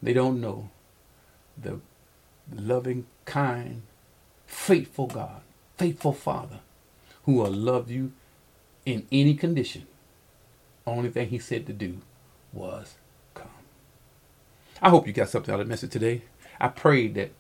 They 0.02 0.12
don't 0.12 0.40
know 0.40 0.70
the 1.56 1.80
loving, 2.52 3.06
kind, 3.24 3.82
faithful 4.46 5.06
God, 5.06 5.40
faithful 5.78 6.12
Father, 6.12 6.60
who 7.24 7.34
will 7.34 7.50
love 7.50 7.90
you 7.90 8.12
in 8.84 9.06
any 9.10 9.34
condition. 9.34 9.86
Only 10.86 11.10
thing 11.10 11.28
he 11.28 11.38
said 11.38 11.66
to 11.66 11.72
do 11.72 11.98
was. 12.52 12.96
I 14.82 14.90
hope 14.90 15.06
you 15.06 15.12
got 15.12 15.28
something 15.28 15.52
out 15.52 15.60
of 15.60 15.66
the 15.66 15.70
message 15.70 15.90
today. 15.90 16.22
I 16.60 16.68
pray 16.68 17.08
that 17.08 17.30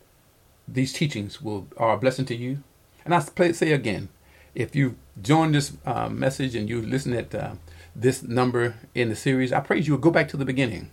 these 0.66 0.92
teachings 0.92 1.42
will 1.42 1.68
are 1.76 1.94
a 1.94 1.98
blessing 1.98 2.24
to 2.26 2.34
you 2.34 2.62
and 3.04 3.14
I 3.14 3.20
say 3.52 3.72
again, 3.72 4.08
if 4.54 4.74
you 4.74 4.96
join 5.20 5.52
this 5.52 5.72
uh, 5.84 6.08
message 6.08 6.54
and 6.54 6.68
you 6.68 6.80
listen 6.80 7.12
at 7.12 7.34
uh, 7.34 7.54
this 7.94 8.22
number 8.22 8.76
in 8.94 9.10
the 9.10 9.16
series, 9.16 9.52
I 9.52 9.60
pray 9.60 9.80
you 9.80 9.92
will 9.92 10.00
go 10.00 10.10
back 10.10 10.28
to 10.28 10.36
the 10.36 10.44
beginning 10.44 10.90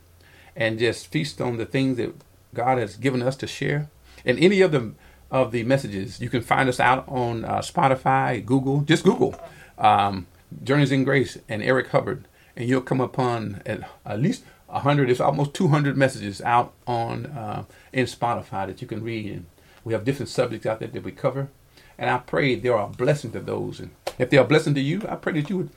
and 0.56 0.78
just 0.78 1.08
feast 1.08 1.40
on 1.40 1.58
the 1.58 1.66
things 1.66 1.98
that 1.98 2.14
God 2.54 2.78
has 2.78 2.98
given 2.98 3.22
us 3.22 3.38
to 3.38 3.48
share. 3.48 3.90
And 4.26 4.38
any 4.40 4.62
of 4.62 4.72
the 4.72 4.94
of 5.30 5.54
the 5.54 5.64
messages, 5.64 6.20
you 6.20 6.30
can 6.30 6.42
find 6.42 6.68
us 6.68 6.80
out 6.82 7.08
on 7.08 7.46
uh, 7.46 7.60
Spotify, 7.60 8.46
Google. 8.46 8.82
Just 8.82 9.06
Google 9.06 9.34
um, 9.78 10.28
Journeys 10.62 10.92
in 10.92 11.06
Grace 11.06 11.38
and 11.48 11.64
Eric 11.64 11.88
Hubbard, 11.88 12.28
and 12.58 12.68
you'll 12.68 12.82
come 12.82 13.00
upon 13.00 13.62
at, 13.66 13.90
at 14.06 14.20
least 14.20 14.44
100, 14.72 15.10
it's 15.10 15.20
almost 15.20 15.54
200 15.54 15.98
messages 15.98 16.42
out 16.42 16.74
on 16.88 17.26
uh, 17.28 17.64
in 17.92 18.06
Spotify 18.06 18.68
that 18.68 18.82
you 18.82 18.88
can 18.88 19.04
read. 19.04 19.32
And 19.32 19.46
we 19.84 19.94
have 19.94 20.06
different 20.06 20.30
subjects 20.30 20.66
out 20.66 20.80
there 20.80 20.88
that 20.88 21.04
we 21.04 21.12
cover. 21.12 21.50
And 21.98 22.10
I 22.10 22.18
pray 22.20 22.56
they 22.56 22.70
are 22.70 22.86
a 22.86 22.88
blessing 22.88 23.32
to 23.34 23.40
those. 23.40 23.80
And 23.80 23.92
if 24.18 24.30
they 24.30 24.38
are 24.38 24.46
a 24.46 24.48
blessing 24.48 24.74
to 24.76 24.82
you, 24.82 25.02
I 25.08 25.16
pray 25.16 25.34
that 25.34 25.50
you 25.50 25.58
would 25.58 25.70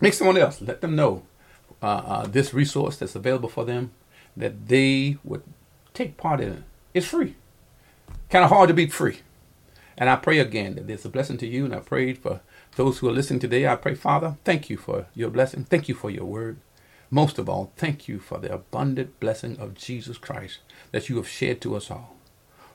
make 0.00 0.14
someone 0.14 0.38
else, 0.38 0.60
let 0.60 0.80
them 0.80 0.94
know 0.94 1.24
uh, 1.82 1.86
uh, 1.86 2.26
this 2.26 2.54
resource 2.54 2.96
that's 2.96 3.16
available 3.16 3.48
for 3.48 3.64
them, 3.64 3.90
that 4.36 4.68
they 4.68 5.18
would 5.24 5.42
take 5.92 6.16
part 6.16 6.40
in 6.40 6.52
it. 6.52 6.62
It's 6.94 7.06
free. 7.06 7.34
Kind 8.30 8.44
of 8.44 8.50
hard 8.50 8.68
to 8.68 8.74
be 8.74 8.86
free. 8.86 9.18
And 9.96 10.08
I 10.08 10.16
pray 10.16 10.38
again 10.38 10.76
that 10.76 10.88
it's 10.88 11.04
a 11.04 11.08
blessing 11.08 11.38
to 11.38 11.46
you. 11.46 11.64
And 11.64 11.74
I 11.74 11.80
pray 11.80 12.14
for 12.14 12.40
those 12.76 12.98
who 12.98 13.08
are 13.08 13.12
listening 13.12 13.40
today. 13.40 13.66
I 13.66 13.74
pray, 13.74 13.96
Father, 13.96 14.36
thank 14.44 14.70
you 14.70 14.76
for 14.76 15.06
your 15.14 15.30
blessing. 15.30 15.64
Thank 15.64 15.88
you 15.88 15.94
for 15.94 16.10
your 16.10 16.24
word. 16.24 16.58
Most 17.10 17.38
of 17.38 17.48
all, 17.48 17.72
thank 17.76 18.08
you 18.08 18.18
for 18.20 18.38
the 18.38 18.52
abundant 18.52 19.18
blessing 19.20 19.58
of 19.58 19.74
Jesus 19.74 20.18
Christ 20.18 20.58
that 20.92 21.08
you 21.08 21.16
have 21.16 21.28
shared 21.28 21.60
to 21.62 21.76
us 21.76 21.90
all. 21.90 22.16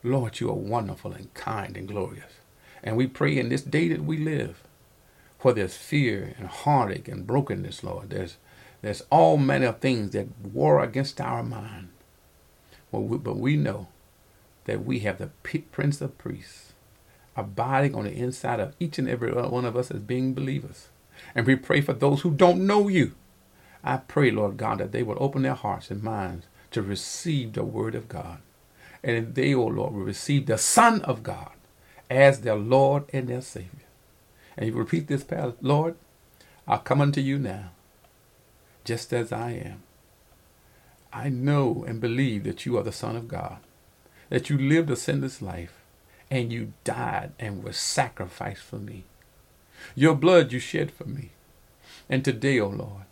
Lord, 0.03 0.39
you 0.39 0.49
are 0.49 0.55
wonderful 0.55 1.13
and 1.13 1.33
kind 1.35 1.77
and 1.77 1.87
glorious. 1.87 2.33
And 2.83 2.97
we 2.97 3.07
pray 3.07 3.37
in 3.37 3.49
this 3.49 3.61
day 3.63 3.89
that 3.89 4.03
we 4.03 4.17
live, 4.17 4.63
where 5.41 5.53
there's 5.53 5.77
fear 5.77 6.35
and 6.37 6.47
heartache 6.47 7.07
and 7.07 7.27
brokenness, 7.27 7.83
Lord, 7.83 8.09
there's 8.11 8.37
there's 8.81 9.03
all 9.09 9.37
manner 9.37 9.67
of 9.67 9.79
things 9.79 10.11
that 10.11 10.27
war 10.43 10.83
against 10.83 11.21
our 11.21 11.43
mind. 11.43 11.89
Well, 12.91 13.03
we, 13.03 13.17
but 13.17 13.37
we 13.37 13.57
know 13.57 13.87
that 14.65 14.85
we 14.85 14.99
have 14.99 15.19
the 15.19 15.29
Prince 15.71 16.01
of 16.01 16.17
Peace 16.17 16.73
abiding 17.37 17.95
on 17.95 18.05
the 18.05 18.13
inside 18.13 18.59
of 18.59 18.75
each 18.79 18.99
and 18.99 19.09
every 19.09 19.31
one 19.31 19.65
of 19.65 19.77
us 19.77 19.91
as 19.91 20.01
being 20.01 20.33
believers. 20.33 20.89
And 21.35 21.47
we 21.47 21.55
pray 21.55 21.81
for 21.81 21.93
those 21.93 22.21
who 22.21 22.31
don't 22.31 22.67
know 22.67 22.87
you. 22.89 23.13
I 23.83 23.97
pray, 23.97 24.31
Lord 24.31 24.57
God, 24.57 24.77
that 24.77 24.91
they 24.91 25.03
will 25.03 25.17
open 25.19 25.41
their 25.41 25.53
hearts 25.53 25.91
and 25.91 26.01
minds 26.01 26.45
to 26.71 26.81
receive 26.81 27.53
the 27.53 27.63
word 27.63 27.95
of 27.95 28.07
God. 28.07 28.39
And 29.03 29.35
they, 29.35 29.53
O 29.53 29.63
oh 29.63 29.67
Lord, 29.67 29.93
will 29.93 30.01
receive 30.01 30.45
the 30.45 30.57
Son 30.57 31.01
of 31.01 31.23
God 31.23 31.51
as 32.09 32.41
their 32.41 32.55
Lord 32.55 33.03
and 33.11 33.27
their 33.27 33.41
Savior. 33.41 33.69
And 34.55 34.67
you 34.67 34.73
repeat 34.73 35.07
this 35.07 35.23
prayer, 35.23 35.53
Lord, 35.61 35.95
I 36.67 36.77
come 36.77 37.01
unto 37.01 37.19
you 37.19 37.37
now, 37.37 37.71
just 38.85 39.11
as 39.11 39.31
I 39.31 39.51
am. 39.51 39.83
I 41.11 41.29
know 41.29 41.83
and 41.87 41.99
believe 41.99 42.43
that 42.45 42.65
you 42.65 42.77
are 42.77 42.83
the 42.83 42.91
Son 42.91 43.15
of 43.15 43.27
God, 43.27 43.57
that 44.29 44.49
you 44.49 44.57
lived 44.57 44.89
a 44.89 44.95
sinless 44.95 45.41
life, 45.41 45.81
and 46.31 46.51
you 46.51 46.73
died 46.83 47.33
and 47.37 47.63
were 47.63 47.73
sacrificed 47.73 48.63
for 48.63 48.77
me. 48.77 49.03
Your 49.95 50.15
blood 50.15 50.51
you 50.51 50.59
shed 50.59 50.91
for 50.91 51.05
me. 51.05 51.31
And 52.09 52.23
today, 52.23 52.59
O 52.59 52.65
oh 52.65 52.69
Lord, 52.69 53.03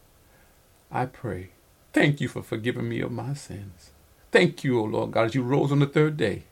I 0.92 1.06
pray, 1.06 1.52
thank 1.94 2.20
you 2.20 2.28
for 2.28 2.44
forgiving 2.44 2.90
me 2.90 3.00
of 3.00 3.12
my 3.12 3.34
sins. 3.34 3.92
Thank 4.32 4.64
you, 4.64 4.80
O 4.80 4.84
Lord 4.84 5.12
God, 5.12 5.28
as 5.28 5.36
you 5.36 5.44
rose 5.44 5.72
on 5.72 5.80
the 5.80 5.86
third 5.86 6.18
day. 6.18 6.44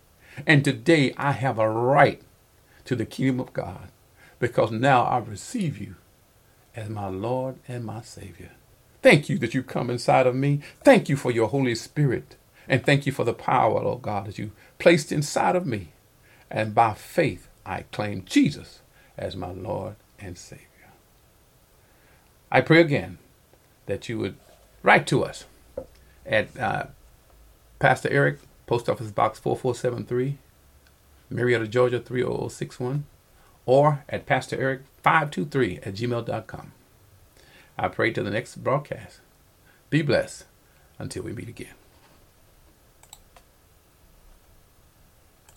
And 0.47 0.63
today 0.63 1.13
I 1.17 1.33
have 1.33 1.59
a 1.59 1.69
right 1.69 2.21
to 2.85 2.95
the 2.95 3.05
kingdom 3.05 3.41
of 3.41 3.51
God 3.53 3.89
because 4.39 4.71
now 4.71 5.03
I 5.03 5.17
receive 5.17 5.77
you 5.77 5.95
as 6.75 6.89
my 6.89 7.07
Lord 7.07 7.55
and 7.67 7.83
my 7.83 8.01
Savior. 8.01 8.51
Thank 9.01 9.29
you 9.29 9.37
that 9.39 9.53
you 9.53 9.63
come 9.63 9.89
inside 9.89 10.27
of 10.27 10.35
me. 10.35 10.61
Thank 10.83 11.09
you 11.09 11.17
for 11.17 11.31
your 11.31 11.49
Holy 11.49 11.75
Spirit. 11.75 12.35
And 12.67 12.85
thank 12.85 13.05
you 13.05 13.11
for 13.11 13.25
the 13.25 13.33
power, 13.33 13.81
Lord 13.81 14.01
God, 14.01 14.27
that 14.27 14.37
you 14.37 14.51
placed 14.77 15.11
inside 15.11 15.55
of 15.55 15.65
me. 15.65 15.89
And 16.49 16.75
by 16.75 16.93
faith, 16.93 17.47
I 17.65 17.83
claim 17.91 18.23
Jesus 18.25 18.81
as 19.17 19.35
my 19.35 19.51
Lord 19.51 19.95
and 20.19 20.37
Savior. 20.37 20.65
I 22.51 22.61
pray 22.61 22.81
again 22.81 23.17
that 23.89 24.07
you 24.07 24.17
would 24.17 24.35
write 24.83 25.05
to 25.07 25.25
us 25.25 25.45
at 26.25 26.57
uh, 26.57 26.85
Pastor 27.79 28.09
Eric, 28.09 28.39
Post 28.67 28.87
Office 28.87 29.11
Box 29.11 29.39
4473, 29.39 30.37
Marietta, 31.29 31.67
Georgia 31.67 31.99
30061, 31.99 33.05
or 33.65 34.03
at 34.07 34.25
Pastor 34.25 34.59
Eric 34.59 34.81
523 35.03 35.79
at 35.83 35.95
gmail.com. 35.95 36.71
I 37.77 37.87
pray 37.87 38.11
to 38.11 38.23
the 38.23 38.31
next 38.31 38.63
broadcast. 38.63 39.19
Be 39.89 40.01
blessed 40.01 40.45
until 40.99 41.23
we 41.23 41.33
meet 41.33 41.49
again. 41.49 41.78